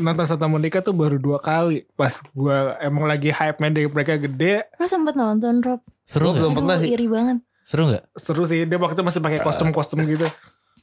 nonton 0.00 0.24
Santa 0.24 0.48
Monica 0.48 0.80
tuh 0.80 0.96
baru 0.96 1.20
dua 1.20 1.36
kali. 1.36 1.84
Pas 1.92 2.24
gue 2.24 2.56
emang 2.80 3.04
lagi 3.04 3.28
hype 3.28 3.60
main 3.60 3.76
dari 3.76 3.92
mereka 3.92 4.16
gede. 4.16 4.64
Lo 4.80 4.88
sempet 4.88 5.12
nonton 5.12 5.60
Rob? 5.60 5.84
Seru 6.08 6.24
Gua 6.24 6.32
gak? 6.32 6.40
belum 6.40 6.52
pernah 6.56 6.76
sih. 6.80 6.88
iri 6.88 7.06
banget. 7.06 7.36
Seru 7.68 7.82
gak? 7.92 8.04
Seru 8.16 8.42
sih. 8.48 8.64
Dia 8.64 8.80
waktu 8.80 8.96
itu 8.96 9.04
masih 9.04 9.20
pakai 9.20 9.44
kostum-kostum 9.44 10.00
gitu. 10.08 10.24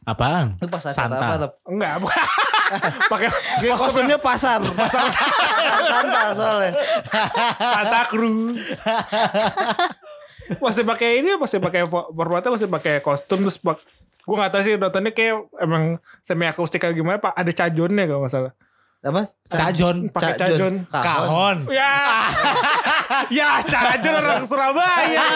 Apaan? 0.01 0.57
Itu 0.57 0.65
pas 0.65 0.81
acara 0.81 0.95
Santa. 0.95 1.17
apa? 1.19 1.35
Tep? 1.37 1.51
Enggak, 1.63 1.93
bukan. 1.99 2.23
pakai 3.11 3.29
kostumnya 3.71 4.17
pasar. 4.17 4.59
Pasar 4.63 5.05
Santa 5.83 6.21
soalnya. 6.31 6.71
Santa 7.55 7.99
Cruz. 8.07 8.57
masih 10.51 10.83
pakai 10.83 11.19
ini 11.19 11.35
masih 11.35 11.59
pakai 11.59 11.85
fo- 11.85 12.11
formatnya 12.11 12.51
masih 12.51 12.67
pakai 12.67 12.99
kostum 12.99 13.39
terus 13.39 13.55
pak 13.55 13.79
gue 14.21 14.35
nggak 14.35 14.51
tahu 14.51 14.61
sih 14.61 14.75
nontonnya 14.75 15.11
kayak 15.11 15.47
emang 15.57 15.95
semi 16.19 16.43
akustik 16.43 16.77
kayak 16.77 16.91
gimana 16.93 17.17
pak 17.17 17.31
ada 17.31 17.47
cajonnya 17.49 18.03
kalau 18.03 18.19
nggak 18.19 18.33
salah 18.33 18.51
Apa? 19.01 19.25
Cajon. 19.47 20.11
pakai 20.11 20.35
cajon. 20.35 20.73
Kahon. 20.85 21.65
ya 21.71 22.29
ya 23.29 23.61
cajon 23.61 24.13
orang 24.15 24.43
Surabaya 24.43 25.27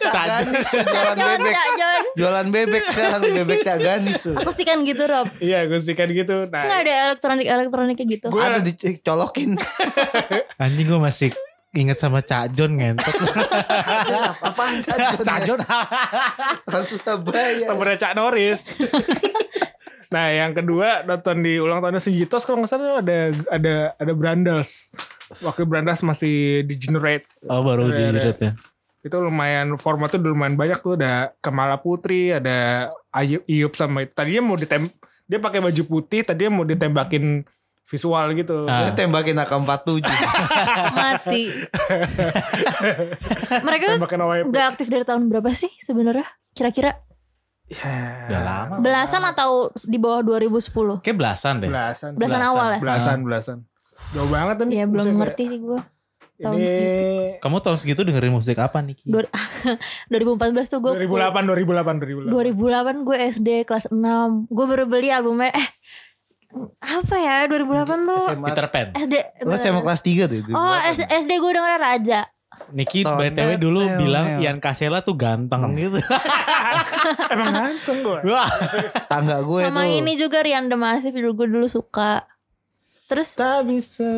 Cak 0.00 0.24
tuh 0.42 0.54
jualan 0.82 1.16
bebek. 1.16 1.54
Cak. 1.54 2.00
Jualan 2.14 2.46
bebek 2.48 2.82
sekarang 2.88 3.20
bebek 3.34 3.58
Cak 3.60 3.78
Ganis. 3.78 4.20
tuh. 4.22 4.34
Akustikan 4.34 4.82
gitu 4.82 5.04
Rob. 5.04 5.28
iya 5.38 5.64
gue 5.64 5.76
sih 5.76 5.92
kan 5.92 6.06
gitu 6.06 6.46
Terus 6.46 6.62
nggak 6.62 6.64
nah 6.70 6.80
ada 6.80 6.92
elektronik 7.08 7.46
elektroniknya 7.46 8.06
gitu. 8.06 8.26
Gua- 8.28 8.46
Ada 8.46 8.60
dicolokin. 8.60 9.58
Anjing 10.56 10.86
gue 10.86 10.98
masih 10.98 11.28
inget 11.72 11.98
sama 11.98 12.20
Cak 12.20 12.52
Jon 12.52 12.72
ngentot. 12.72 13.10
Apaan 14.40 14.78
Cajon? 14.80 15.18
Cak 15.20 15.38
Jon. 15.42 15.60
Orang 16.64 16.84
Surabaya. 16.84 17.66
temennya 17.66 17.96
Cak 17.98 18.12
Norris 18.14 18.62
nah 20.14 20.30
yang 20.30 20.54
kedua 20.54 21.02
nonton 21.02 21.42
di 21.42 21.58
ulang 21.58 21.82
tahunnya 21.82 21.98
Sinjitos 21.98 22.46
kalau 22.46 22.62
nggak 22.62 22.70
salah 22.70 23.02
ada 23.02 23.34
ada 23.50 23.74
ada 23.98 24.12
Brandas 24.14 24.94
waktu 25.42 25.66
Brandas 25.66 26.06
masih 26.06 26.62
di 26.62 26.78
generate 26.78 27.26
Oh 27.50 27.66
baru 27.66 27.90
di 27.90 27.98
ada. 27.98 28.30
ya. 28.30 28.52
Itu 29.04 29.20
lumayan 29.20 29.76
formatnya 29.76 30.22
udah 30.22 30.32
lumayan 30.32 30.56
banyak 30.56 30.78
tuh 30.80 30.96
ada 30.96 31.36
Kemala 31.44 31.76
Putri, 31.76 32.32
ada 32.32 32.88
Ayub 33.12 33.44
Iup 33.44 33.76
sama 33.76 34.08
itu. 34.08 34.16
Tadinya 34.16 34.40
mau 34.40 34.56
ditem 34.56 34.88
dia 35.28 35.38
pakai 35.40 35.60
baju 35.60 35.82
putih, 35.84 36.24
tadinya 36.24 36.62
mau 36.62 36.64
ditembakin 36.64 37.44
visual 37.84 38.32
gitu. 38.32 38.64
Ah. 38.64 38.88
Dia 38.88 38.96
tembakin 38.96 39.36
AK-47. 39.44 40.08
Mati. 40.96 41.42
Mereka 43.68 43.84
tuh 43.92 43.98
nggak 44.48 44.66
aktif 44.72 44.86
dari 44.88 45.04
tahun 45.04 45.28
berapa 45.28 45.52
sih 45.52 45.72
sebenarnya? 45.84 46.24
Kira-kira 46.56 46.96
Ya, 47.64 48.28
Udah 48.28 48.42
lama. 48.44 48.74
belasan 48.76 49.24
atau 49.24 49.72
di 49.82 49.96
bawah 49.96 50.20
2010? 50.20 51.00
Kayak 51.00 51.16
belasan 51.16 51.54
deh. 51.58 51.68
Belasan. 51.68 52.10
Belasan 52.12 52.42
awal 52.44 52.66
ya? 52.70 52.78
Belasan, 52.78 53.18
belasan. 53.20 53.58
Jauh 54.12 54.28
banget 54.28 54.60
nih. 54.62 54.74
Ya 54.74 54.84
belum 54.84 55.16
ngerti 55.16 55.44
sih 55.46 55.60
gue. 55.60 55.80
tahun 56.34 56.58
Ini 56.58 57.38
Kamu 57.38 57.62
tahun 57.62 57.78
segitu 57.78 58.02
dengerin 58.02 58.34
musik 58.34 58.58
apa 58.58 58.82
Niki? 58.82 59.06
Dua- 59.06 59.30
2014 60.10 60.66
tuh 60.66 60.78
gue 60.82 60.92
2008, 61.06 61.46
2008, 61.46 62.26
2008. 62.26 62.98
2008 62.98 63.06
gue 63.06 63.16
SD 63.30 63.48
kelas 63.62 63.86
6 63.88 64.50
Gue 64.50 64.64
baru 64.66 64.84
beli 64.84 65.08
albumnya 65.08 65.54
Eh 65.54 65.68
Apa 66.82 67.14
ya 67.16 67.46
2008 67.46 67.86
tuh 67.86 68.22
SMA. 68.28 68.46
Peter 68.50 68.66
Pan. 68.66 68.86
SD 68.92 69.14
Lo 69.42 69.54
SMA 69.54 69.80
kelas 69.80 70.02
3 70.02 70.26
tuh. 70.26 70.38
Oh 70.50 70.74
SD 71.06 71.30
gue 71.32 71.50
dengerin 71.50 71.80
Raja 71.80 72.20
Niki 72.70 73.02
BTW 73.02 73.56
dulu 73.56 73.80
bilang 73.96 74.26
tel. 74.36 74.42
Ian 74.42 74.58
Kasela 74.58 74.98
tuh 75.00 75.14
ganteng 75.14 75.74
gitu. 75.74 75.98
Emang 77.32 77.52
ganteng 77.52 77.98
gue. 78.00 78.18
Wah. 78.26 78.50
Tangga 79.06 79.40
gue 79.40 79.60
Sama 79.62 79.84
tuh. 79.84 79.94
ini 79.94 80.12
juga 80.14 80.40
Rian 80.40 80.66
Demasif 80.66 81.10
dulu 81.10 81.32
gue 81.36 81.48
dulu 81.50 81.66
suka 81.66 82.24
Terus 83.04 83.36
Tak 83.36 83.68
bisa. 83.68 84.08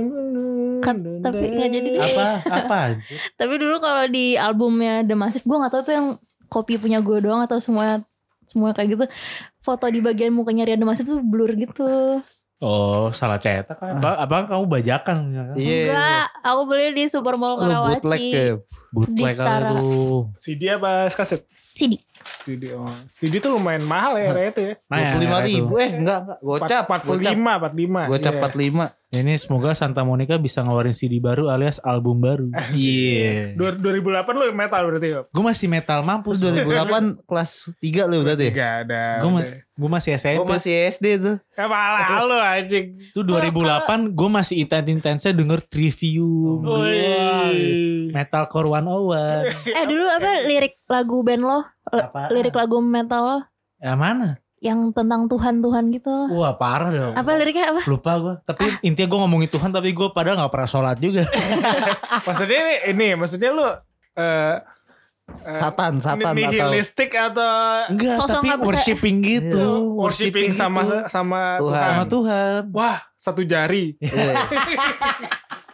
Kat- 0.79 1.03
tapi 1.20 1.44
nggak 1.51 1.70
jadi 1.70 1.88
deh. 1.90 2.03
apa 2.07 2.27
apa 2.46 2.77
aja. 2.94 3.14
Tapi 3.40 3.55
dulu 3.57 3.77
kalau 3.79 4.07
di 4.07 4.35
albumnya 4.35 5.03
Demasif 5.03 5.42
Gue 5.42 5.59
gak 5.59 5.72
tahu 5.72 5.83
tuh 5.83 5.94
yang 5.94 6.09
kopi 6.46 6.79
punya 6.79 6.99
gue 6.99 7.18
doang 7.18 7.42
Atau 7.42 7.59
semua 7.59 8.01
semua 8.46 8.70
kayak 8.70 8.88
gitu 8.94 9.05
Foto 9.59 9.85
di 9.87 9.99
bagian 9.99 10.31
mukanya 10.31 10.62
Rian 10.64 10.79
Demasif 10.79 11.03
tuh 11.03 11.18
blur 11.18 11.51
gitu 11.53 12.22
Oh, 12.56 13.12
salah 13.12 13.36
cetak 13.36 13.76
kan. 13.76 14.00
Apa, 14.00 14.16
apa 14.16 14.36
kamu 14.48 14.64
bajakan? 14.64 15.18
ya 15.28 15.42
kan? 15.44 15.54
Iya. 15.60 15.84
Enggak 15.92 16.26
Aku 16.40 16.60
beli 16.64 16.86
di 16.96 17.04
Supermall 17.04 17.52
Lu 17.52 17.60
bootleg 17.60 17.68
Karawaci 17.68 18.26
ke. 18.32 18.44
Bootleg 18.96 19.12
Di 19.12 19.22
kali 19.22 19.34
Setara. 19.36 19.70
lu. 19.76 20.32
CD 20.40 20.62
apa 20.72 21.12
kaset? 21.12 21.44
CD 21.76 22.00
CD 22.42 22.62
oh. 22.72 22.86
CD 23.06 23.38
tuh 23.38 23.50
lumayan 23.52 23.82
mahal 23.82 24.14
ya 24.14 24.30
kayak 24.30 24.50
itu 24.50 24.60
ya. 24.62 24.74
Nah, 24.90 24.96
Dua 24.96 25.06
puluh 25.10 25.22
lima 25.22 25.34
ya, 25.34 25.40
itu. 25.40 25.50
ribu. 25.50 25.72
Eh 25.76 25.90
enggak 25.92 26.18
enggak. 26.22 26.38
Gocap. 26.40 26.82
Empat 26.84 27.00
puluh 27.02 27.18
Gocap. 27.18 27.32
lima, 27.32 27.52
empat 27.56 27.72
lima. 27.74 28.00
Gocap 28.06 28.32
Iya. 28.32 28.42
45. 28.42 28.86
Ini 29.06 29.32
semoga 29.38 29.70
Santa 29.72 30.02
Monica 30.02 30.34
bisa 30.36 30.60
ngeluarin 30.60 30.92
CD 30.92 31.18
baru 31.18 31.46
alias 31.46 31.78
album 31.80 32.18
baru. 32.18 32.46
Iya. 32.74 33.54
Dua- 33.54 33.74
2008 33.74 34.02
lu 34.32 34.46
metal 34.52 34.80
berarti 34.84 35.08
ya? 35.08 35.20
Gue 35.26 35.44
masih 35.44 35.66
metal 35.66 36.00
mampus. 36.02 36.36
2008 36.38 37.14
kelas 37.28 37.50
3 37.76 38.10
lu 38.10 38.16
berarti. 38.22 38.46
Gak 38.50 38.72
ada. 38.84 39.04
Gue 39.20 39.30
udah. 39.32 39.54
gue 39.76 39.90
masih 39.90 40.10
SMP. 40.14 40.36
Gue 40.36 40.48
masih 40.48 40.72
SD 40.88 41.06
tuh. 41.18 41.36
Ya 41.52 41.64
malah 41.66 42.20
lu 42.22 42.36
anjing. 42.36 42.86
Itu 43.10 43.20
2008 43.22 44.12
gue 44.12 44.28
masih 44.28 44.54
intens-intensnya 44.60 45.32
denger 45.32 45.60
Trivium. 45.66 46.60
Metalcore 48.10 48.68
101. 48.70 49.70
Eh 49.70 49.84
dulu 49.86 50.04
apa 50.06 50.30
lirik 50.44 50.74
lagu 50.86 51.20
band 51.20 51.42
lo 51.42 51.60
Apaan? 52.02 52.28
Lirik 52.32 52.54
lagu 52.56 52.78
metal 52.82 53.22
lo 53.24 53.38
Ya 53.76 53.92
mana? 53.92 54.40
Yang 54.56 54.96
tentang 54.96 55.28
Tuhan-Tuhan 55.28 55.92
gitu 55.92 56.32
Wah 56.32 56.56
parah 56.56 56.88
dong. 56.88 57.12
Apa 57.12 57.37
liriknya 57.37 57.76
apa? 57.76 57.82
Lupa 57.85 58.12
gue. 58.18 58.35
Tapi 58.48 58.64
intinya 58.80 59.09
gue 59.12 59.18
ngomongin 59.20 59.50
Tuhan 59.52 59.70
tapi 59.70 59.92
gue 59.92 60.09
padahal 60.16 60.48
gak 60.48 60.52
pernah 60.52 60.70
sholat 60.70 60.96
juga. 60.96 61.28
Maksudnya 62.28 62.59
ini, 62.59 62.74
ini 62.96 63.09
maksudnya 63.14 63.50
lu 63.52 63.66
eh 64.16 64.56
eh, 65.44 65.52
Satan, 65.52 66.00
satan 66.00 66.22
atau 66.22 66.32
nihilistik 66.32 67.12
atau 67.12 67.52
Enggak, 67.92 68.16
Sosok 68.16 68.40
tapi 68.40 68.46
nggak 68.48 68.61
worshiping 68.64 69.16
gitu. 69.20 69.61
Iya. 69.61 69.98
worshipping 69.98 70.50
sama 70.54 70.80
gitu. 70.87 70.96
sama 71.11 71.40
Tuhan. 71.61 71.68
Tuhan. 71.68 71.85
sama 71.85 72.04
Tuhan. 72.09 72.61
Wah, 72.72 72.98
satu 73.18 73.42
jari. 73.44 73.98
Iya. 74.00 74.32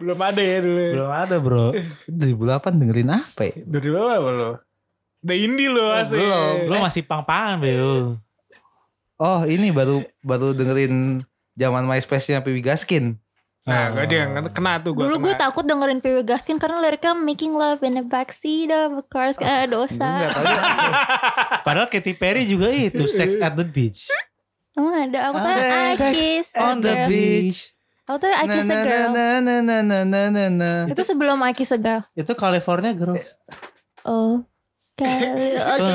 Belum 0.03 0.19
ada 0.19 0.43
ya 0.43 0.59
dulu. 0.59 0.83
Belum 0.83 1.13
ada 1.15 1.37
bro. 1.39 1.67
2008 2.11 2.81
dengerin 2.83 3.11
apa 3.15 3.43
ya? 3.47 3.55
Dari 3.63 3.89
berapa 3.89 4.31
lo? 4.35 4.51
Udah 5.23 5.37
indie 5.39 5.71
lo 5.71 5.87
asli. 5.95 6.19
belum. 6.19 6.67
Lo 6.67 6.77
masih 6.83 7.03
pang-pangan 7.07 7.63
Beo. 7.63 8.19
Oh 9.23 9.41
ini 9.47 9.71
baru 9.71 10.03
baru 10.27 10.51
dengerin 10.51 11.23
zaman 11.55 11.87
MySpace-nya 11.87 12.43
Piwi 12.43 12.59
Gaskin. 12.59 13.23
Nah, 13.63 13.95
gue 13.95 14.11
dia 14.11 14.27
kena 14.51 14.83
tuh 14.83 14.91
gue. 14.91 15.07
Dulu 15.07 15.31
gue 15.31 15.35
takut 15.39 15.63
dengerin 15.63 16.03
PW 16.03 16.27
Gaskin 16.27 16.59
Karena 16.59 16.83
liriknya 16.83 17.15
Making 17.15 17.55
love 17.55 17.79
in 17.87 17.95
the 17.95 18.03
backseat 18.03 18.75
of 18.75 18.99
a 18.99 19.05
car 19.07 19.31
Eh 19.39 19.71
dosa 19.71 20.19
Enggak. 20.19 20.35
Padahal 21.67 21.87
Katy 21.87 22.19
Perry 22.19 22.43
juga 22.51 22.75
itu 22.75 23.07
Sex 23.07 23.39
at 23.39 23.55
the 23.55 23.63
Beach. 23.63 24.11
Emang 24.75 25.07
ada 25.07 25.31
Aku 25.31 25.47
tuh 25.47 25.55
Sex 25.55 25.71
I 25.71 26.11
kiss 26.11 26.49
a 26.59 26.61
On 26.67 26.77
the 26.83 26.91
girl 26.91 27.07
beach. 27.07 27.59
Aku 28.11 28.17
tuh 28.19 28.35
I 28.35 28.45
kiss 28.51 28.67
a 28.67 28.79
girl 28.83 29.09
na 29.15 29.27
na 29.39 29.55
na 29.63 29.77
na 29.87 29.99
na 30.03 30.21
na 30.27 30.45
na. 30.51 30.71
Itu 30.91 31.07
sebelum 31.07 31.39
I 31.47 31.55
kiss 31.55 31.71
a 31.71 31.79
girl 31.79 32.03
Itu 32.19 32.35
California 32.35 32.91
Girl. 32.91 33.15
Oh 34.03 34.43
Kali 34.99 35.49
Oke 35.57 35.95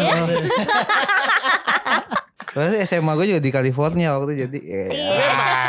Padahal 2.57 2.81
SMA 2.89 3.13
gue 3.13 3.25
juga 3.29 3.41
di 3.43 3.51
California 3.53 4.17
waktu 4.17 4.33
itu 4.33 4.49
jadi 4.49 4.59
ya, 4.65 4.85
Iya. 4.89 5.17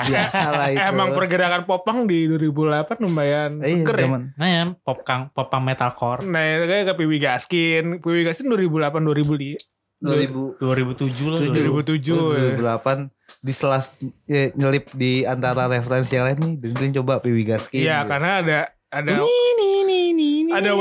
biasa 0.08 0.44
lah 0.56 0.68
itu. 0.72 0.80
Emang 0.88 1.12
pergerakan 1.12 1.62
popang 1.68 2.08
di 2.08 2.24
2008 2.32 3.04
lumayan 3.04 3.60
Eh, 3.60 3.68
iya, 3.68 3.84
seger 3.84 3.96
ya. 4.00 4.08
Nah 4.32 4.48
ya, 4.48 4.62
pop 4.80 5.04
kang, 5.04 5.28
popang 5.36 5.60
metalcore. 5.68 6.24
Nah, 6.24 6.40
itu 6.40 6.64
kayak 6.64 6.84
ke 6.88 6.94
Piwi 6.96 7.16
Gaskin. 7.20 7.84
Piwi 8.00 8.24
Gaskin 8.24 8.48
2008 8.48 9.04
2000 9.04 9.60
2000 10.00 10.62
2007 10.64 11.28
lah. 11.28 11.38
Tujuh. 11.44 12.16
2007 12.32 12.56
ya. 12.56 12.80
2008 12.80 13.12
di 13.44 13.52
selas 13.52 13.92
ya, 14.24 14.48
nyelip 14.56 14.88
di 14.96 15.28
antara 15.28 15.68
referensi 15.68 16.16
yang 16.16 16.24
lain 16.32 16.38
nih 16.40 16.52
dengerin 16.56 16.92
coba 17.04 17.20
Piwi 17.20 17.44
Gaskin. 17.44 17.84
Iya, 17.84 18.00
gitu. 18.00 18.16
karena 18.16 18.30
ada 18.40 18.58
ada 18.88 19.10
Ini, 19.20 19.20
ini, 19.20 19.68
ini, 19.84 19.98
ini, 20.16 20.28
ini, 20.48 20.50
ada 20.56 20.72
ini. 20.72 20.80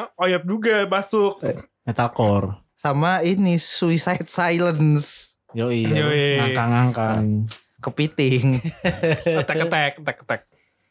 Wave-nya 0.00 0.16
Oyap 0.16 0.42
juga 0.46 0.74
masuk. 0.88 1.32
Metalcore. 1.84 2.56
sama 2.80 3.20
ini 3.20 3.60
Suicide 3.60 4.24
Silence 4.24 5.36
Yoi. 5.52 5.82
Yoi. 5.84 6.38
Ngangkang-ngangkang. 6.40 7.50
kepiting. 7.80 8.60
Attack 9.40 9.66
attack 9.66 9.92
attack 9.98 10.18
attack. 10.24 10.42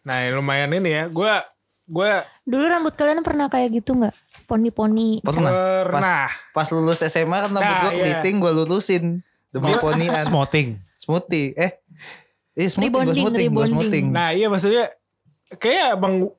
Nah, 0.04 0.26
lumayan 0.34 0.74
ini 0.74 0.90
ya. 0.90 1.04
Gua 1.08 1.46
gua 1.86 2.22
Dulu 2.46 2.66
rambut 2.66 2.94
kalian 2.94 3.22
pernah 3.22 3.46
kayak 3.48 3.82
gitu 3.82 3.94
gak? 3.98 4.14
Poni-poni 4.50 5.22
Pernah. 5.22 5.86
pernah 5.86 6.26
Pas 6.52 6.66
lulus 6.74 7.02
SMA 7.06 7.38
kan 7.46 7.50
rambut 7.54 7.62
Nah, 7.62 7.82
gue 7.86 7.92
iya. 7.94 8.02
keriting 8.22 8.36
gue 8.42 8.52
lurusin 8.54 9.04
demi 9.54 9.74
ponian. 9.78 10.26
Smoting. 10.26 10.82
Smoothie. 10.98 11.54
Eh. 11.54 11.72
Eh 12.58 12.68
smoothie 12.68 12.90
gue 12.90 13.02
Rebonding, 13.06 13.24
smoothing, 13.26 13.50
gue 13.50 13.66
rebonding. 13.66 13.74
smoothing. 13.74 14.06
Nah 14.10 14.30
iya 14.34 14.50
maksudnya 14.50 14.90
kayak 15.62 15.98
abang 15.98 16.34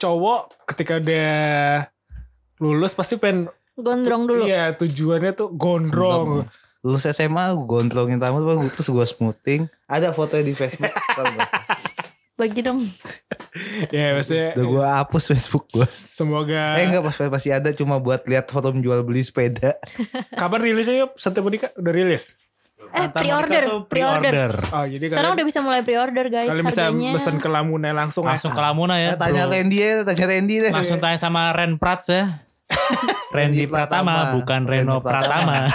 cowok 0.00 0.66
ketika 0.72 0.96
dia 0.96 1.92
lulus 2.56 2.96
pasti 2.96 3.20
pengen 3.20 3.52
Gondrong 3.80 4.22
dulu 4.28 4.42
Iya 4.44 4.76
tujuannya 4.76 5.32
tuh 5.32 5.48
gondrong. 5.56 6.44
Lulus 6.80 7.04
SMA 7.08 7.52
gue 7.56 7.64
gondrongin 7.64 8.20
rambut 8.20 8.44
baru 8.44 8.68
terus 8.72 8.88
gue 8.88 9.06
smoothing. 9.08 9.62
Ada 9.88 10.12
fotonya 10.12 10.44
di 10.48 10.54
Facebook. 10.56 10.92
Bagi 12.40 12.64
dong 12.64 12.80
ya 13.94 14.16
maksudnya 14.16 14.56
Udah 14.56 14.64
gue 14.64 14.84
hapus 14.96 15.28
Facebook 15.28 15.68
gue. 15.68 15.84
semoga 15.92 16.80
Eh 16.80 16.88
enggak 16.88 17.04
pas 17.04 17.16
masih 17.28 17.52
ada 17.52 17.68
cuma 17.76 18.00
buat 18.00 18.24
lihat 18.24 18.48
foto 18.48 18.72
menjual 18.72 19.04
beli 19.04 19.20
sepeda. 19.20 19.76
kapan 20.40 20.60
rilisnya 20.64 21.04
yuk 21.04 21.20
Santa 21.20 21.44
Monica 21.44 21.68
udah 21.76 21.92
rilis. 21.92 22.32
Eh 22.90 23.06
pre-order 23.14 23.64
Pre-order 23.86 24.50
Oh 24.74 24.84
jadi 24.84 25.04
Sekarang 25.06 25.34
kalian, 25.34 25.38
udah 25.38 25.46
bisa 25.46 25.60
mulai 25.62 25.80
pre-order 25.86 26.26
guys 26.26 26.50
kalian 26.50 26.66
bisa 26.66 26.82
Harganya 26.90 27.10
pesen 27.14 27.36
ke 27.38 27.48
Lamuna 27.48 27.90
langsung, 27.94 28.24
Langsung 28.26 28.50
ya. 28.50 28.56
ke 28.58 28.62
Lamuna 28.62 28.94
ya. 28.98 29.10
Eh, 29.14 29.18
tanya 29.18 29.46
bro. 29.46 29.54
Randy 29.54 29.78
ya, 29.78 29.92
tanya 30.02 30.24
Randy 30.26 30.54
deh. 30.58 30.72
Langsung 30.74 30.98
tanya 30.98 31.18
sama 31.18 31.54
Ren 31.54 31.78
Prats 31.78 32.06
ya. 32.10 32.42
Randy 33.36 33.66
Pratama. 33.70 34.34
Bukan 34.38 34.66
Reno 34.66 34.98
Pratama. 35.02 35.70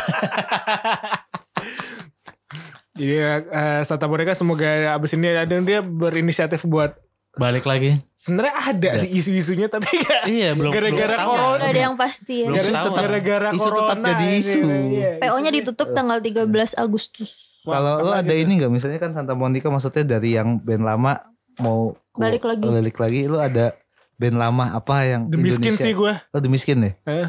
Jadi 2.95 3.15
eh, 3.19 3.81
Santa 3.83 4.05
Monica 4.07 4.35
semoga 4.35 4.95
abis 4.95 5.15
ini 5.15 5.31
ada 5.31 5.55
dia 5.59 5.79
berinisiatif 5.83 6.63
buat 6.67 6.95
Balik 7.35 7.63
lagi. 7.63 7.99
sebenarnya 8.15 8.55
ada 8.55 8.89
Ya. 8.89 9.01
sih 9.01 9.11
isu-isunya 9.13 9.67
tapi 9.67 9.85
gak 9.93 10.23
Iya, 10.25 10.55
belum. 10.55 10.71
Gara-gara 10.71 11.15
corona. 11.19 11.59
Gak 11.59 11.69
ada 11.69 11.81
yang 11.83 11.95
pasti 11.95 12.35
ya 12.37 12.47
Belum 12.47 12.63
tahu. 12.65 12.93
gara-gara 12.95 13.49
isu 13.51 13.59
tetap 13.61 13.75
corona 13.91 14.07
jadi 14.09 14.25
ini. 14.25 14.39
isu. 14.39 14.59
Iya, 14.63 15.11
PO-nya 15.19 15.29
isunya- 15.29 15.53
ditutup 15.53 15.87
tanggal 15.91 16.17
13 16.19 16.47
Agustus 16.73 17.29
Wah, 17.61 17.75
Kalau 17.75 17.93
lo 17.99 18.11
ada 18.13 18.29
gitu? 18.29 18.41
ini 18.41 18.53
nggak 18.55 18.71
misalnya 18.71 18.99
kan 18.99 19.11
Santa 19.11 19.33
Monica 19.33 19.67
maksudnya 19.67 20.05
dari 20.07 20.33
yang 20.33 20.57
band 20.57 20.81
lama 20.81 21.17
mau 21.57 21.93
Balik 22.13 22.45
lagi. 22.45 22.61
balik 22.63 22.95
lagi 22.95 23.21
lo 23.25 23.37
ada 23.37 23.73
band 24.15 24.37
lama 24.37 24.65
apa 24.71 24.95
yang 25.03 25.21
The 25.25 25.35
Miskin 25.35 25.73
Indonesia? 25.73 25.81
sih 25.81 25.93
gue. 25.93 26.13
Oh, 26.29 26.39
The 26.39 26.47
Miskin 26.47 26.77
deh. 26.79 26.93
Eh, 27.03 27.27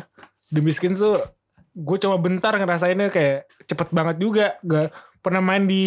The 0.49 0.61
Miskin 0.61 0.93
tuh 0.93 1.19
gue 1.73 1.97
cuma 1.99 2.17
bentar 2.17 2.53
ngerasainnya 2.53 3.09
kayak 3.09 3.39
cepet 3.65 3.89
banget 3.91 4.17
juga. 4.17 4.61
Gak 4.63 4.93
pernah 5.19 5.41
main 5.41 5.65
di 5.65 5.85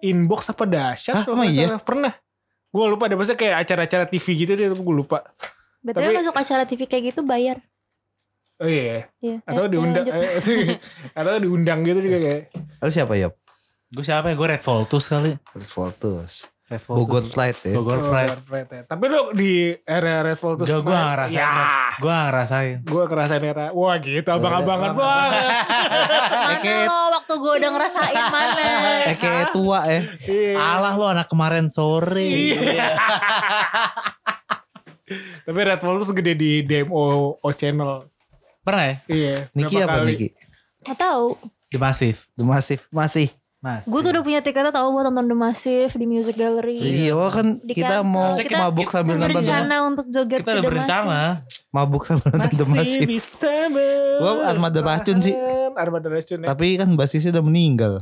inbox 0.00 0.48
apa 0.48 0.64
dahsyat 0.64 1.22
Hah, 1.22 1.44
iya? 1.44 1.76
Pernah. 1.78 2.12
Gue 2.70 2.84
lupa 2.86 3.10
deh 3.10 3.18
maksudnya 3.18 3.38
kayak 3.38 3.56
acara-acara 3.66 4.04
TV 4.06 4.26
gitu 4.38 4.52
deh 4.54 4.70
gue 4.70 4.94
lupa. 4.94 5.26
BTW 5.82 5.96
Tapi- 5.96 6.16
masuk 6.22 6.34
acara 6.36 6.62
TV 6.64 6.80
kayak 6.86 7.04
gitu 7.14 7.20
bayar. 7.22 7.58
Oh 8.60 8.68
iya. 8.68 9.08
Iya. 9.18 9.40
Atau 9.42 9.64
Eh, 9.66 9.70
diundang 9.72 10.04
eh, 10.04 10.76
atau 11.18 11.32
diundang 11.40 11.80
gitu 11.82 11.98
juga 12.04 12.18
kayak. 12.20 12.42
Lalu 12.78 12.90
siapa 12.92 13.14
Yop? 13.16 13.34
Gue 13.90 14.04
siapa 14.04 14.26
ya? 14.30 14.34
Gue 14.36 14.46
Red 14.52 14.62
Voltus 14.62 15.04
kali. 15.08 15.32
Red 15.34 15.70
Voltus. 15.72 16.44
Red 16.70 16.78
Voltus. 16.80 16.98
Bogor 17.02 17.24
Flight 17.26 17.58
ya. 17.60 17.74
Bogor 17.74 17.98
Pride. 18.00 18.38
Pride 18.46 18.70
ya. 18.70 18.82
Tapi 18.86 19.04
lu 19.04 19.34
di 19.34 19.52
era 19.82 20.22
Red 20.22 20.38
Voltus 20.38 20.64
Gak, 20.64 20.78
gue 20.78 20.86
Pride- 20.86 20.94
gak 20.94 21.10
ngerasain. 21.10 21.34
Ya. 21.34 21.50
Gue 21.98 22.06
gak 22.08 22.24
ngerasain. 22.24 22.76
Gue 22.86 23.02
ngerasain 23.04 23.42
era. 23.42 23.66
Wah 23.74 23.96
gitu 23.98 24.28
abang-abangan 24.30 24.94
Abang- 24.94 25.02
banget. 25.02 25.42
Mana 26.62 26.74
lo 26.86 26.98
waktu 27.12 27.34
gue 27.34 27.52
udah 27.58 27.70
ngerasain 27.70 28.24
mana? 28.30 28.62
Eh 29.02 29.16
kayak 29.16 29.46
tua 29.50 29.78
ya. 29.84 30.00
Iya. 30.22 30.54
Alah 30.56 30.94
lo 30.94 31.06
anak 31.10 31.26
kemarin 31.26 31.66
sore. 31.66 32.22
Iya. 32.54 32.94
Tapi 35.42 35.58
Red 35.58 35.82
Voltus 35.82 36.14
gede 36.14 36.38
di 36.38 36.62
DMO 36.62 37.02
O 37.36 37.48
channel. 37.50 38.06
Pernah 38.62 38.84
ya? 38.86 38.96
Iya. 39.10 39.36
Niki 39.52 39.76
apa 39.82 39.98
kali. 39.98 40.14
Niki? 40.14 40.28
Gak 40.86 40.96
tahu. 40.96 41.34
Di 41.66 41.78
Masif. 41.78 42.30
The 42.34 42.44
Massive 42.46 42.82
masih. 42.90 43.28
Mas. 43.60 43.84
Gue 43.84 44.00
tuh 44.00 44.10
udah 44.10 44.24
punya 44.24 44.40
tiketnya 44.40 44.72
tahu 44.72 44.88
buat 44.90 45.04
nonton 45.04 45.26
The 45.26 45.36
Massive 45.36 45.92
di 45.92 46.06
Music 46.06 46.32
Gallery. 46.32 46.80
Iya, 46.80 47.12
wah 47.12 47.28
kan 47.28 47.60
Di 47.60 47.76
kita 47.76 48.00
cancel. 48.00 48.08
mau 48.08 48.32
Kita- 48.34 48.56
mabuk 48.58 48.88
sambil 48.88 49.14
Kita 49.14 49.20
nonton 49.20 49.28
The 49.36 49.36
berencana 49.44 49.76
untuk 49.84 50.06
joget 50.08 50.38
Kita 50.40 50.50
udah 50.50 50.62
berencana. 50.64 51.20
mabuk 51.68 52.02
sambil 52.02 52.28
nonton 52.32 52.56
The 52.56 52.66
Massive. 52.66 53.04
bisa 53.06 53.52
Gua 54.16 54.32
armada 54.46 54.80
racun 54.80 55.18
sih. 55.20 55.34
Armada 55.70 56.08
racun 56.08 56.38
ya. 56.40 56.48
Tapi 56.48 56.66
kan 56.74 56.88
basisnya 56.96 57.30
udah 57.30 57.44
meninggal. 57.44 57.92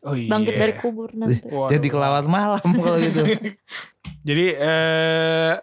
Oh 0.00 0.14
iya. 0.14 0.22
Massive. 0.22 0.30
Bangkit 0.30 0.54
dari 0.54 0.74
kubur 0.76 1.10
nanti. 1.12 1.42
Waduh. 1.42 1.66
Jadi 1.66 1.86
kelawar 1.90 2.24
malam 2.24 2.62
kalau 2.62 2.98
gitu. 3.02 3.22
Jadi 4.28 4.44
eh 4.54 5.54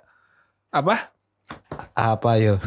apa? 0.68 1.16
Apa 1.94 2.32
yo? 2.38 2.60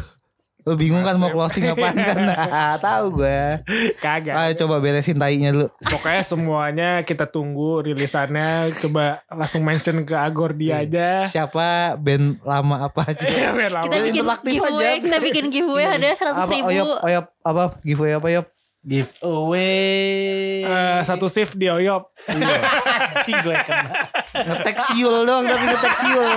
Lu 0.67 0.75
bingung 0.75 0.99
kan 0.99 1.15
mau 1.15 1.31
closing 1.31 1.63
apaan 1.65 1.95
kan? 1.95 2.19
Nah, 2.27 2.75
tahu 2.75 3.23
gue. 3.23 3.63
Kagak. 3.97 4.35
Ayo 4.35 4.51
coba 4.59 4.83
beresin 4.83 5.15
tainya 5.15 5.55
dulu. 5.55 5.71
Pokoknya 5.79 6.19
semuanya 6.19 6.89
kita 7.01 7.23
tunggu 7.23 7.79
rilisannya. 7.79 8.75
Coba 8.75 9.23
langsung 9.31 9.63
mention 9.63 10.03
ke 10.03 10.11
Agor 10.11 10.51
dia 10.51 10.83
aja. 10.83 11.31
Siapa 11.31 11.95
band 11.95 12.43
lama 12.43 12.83
apa 12.83 13.07
aja? 13.07 13.23
Iya, 13.37 13.69
lama. 13.69 13.87
Kita 13.87 13.97
bikin 14.01 14.15
interaktif 14.17 14.51
giveaway, 14.51 14.83
aja. 14.83 14.99
kita 14.99 15.17
bikin 15.23 15.45
giveaway 15.47 15.85
ada 15.87 16.07
seratus 16.11 16.43
Apa 16.43 16.51
ribu. 16.51 16.67
oyop 16.67 16.87
oyop 16.99 17.25
apa 17.41 17.63
giveaway 17.81 18.13
apa 18.13 18.27
yop? 18.29 18.47
Giveaway. 18.87 20.63
Eh, 20.63 20.99
satu 21.03 21.27
shift 21.27 21.55
di 21.55 21.67
Oyop. 21.67 22.07
Anjing 22.31 23.35
gue 23.41 23.55
kena. 23.59 24.07
Ngetek 24.31 24.77
siul 24.85 25.23
doang 25.23 25.43
tapi 25.43 25.63
ngetek 25.65 25.95
siul. 25.97 26.31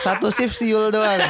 Satu 0.00 0.28
shift 0.28 0.56
siul 0.56 0.88
doang. 0.88 1.20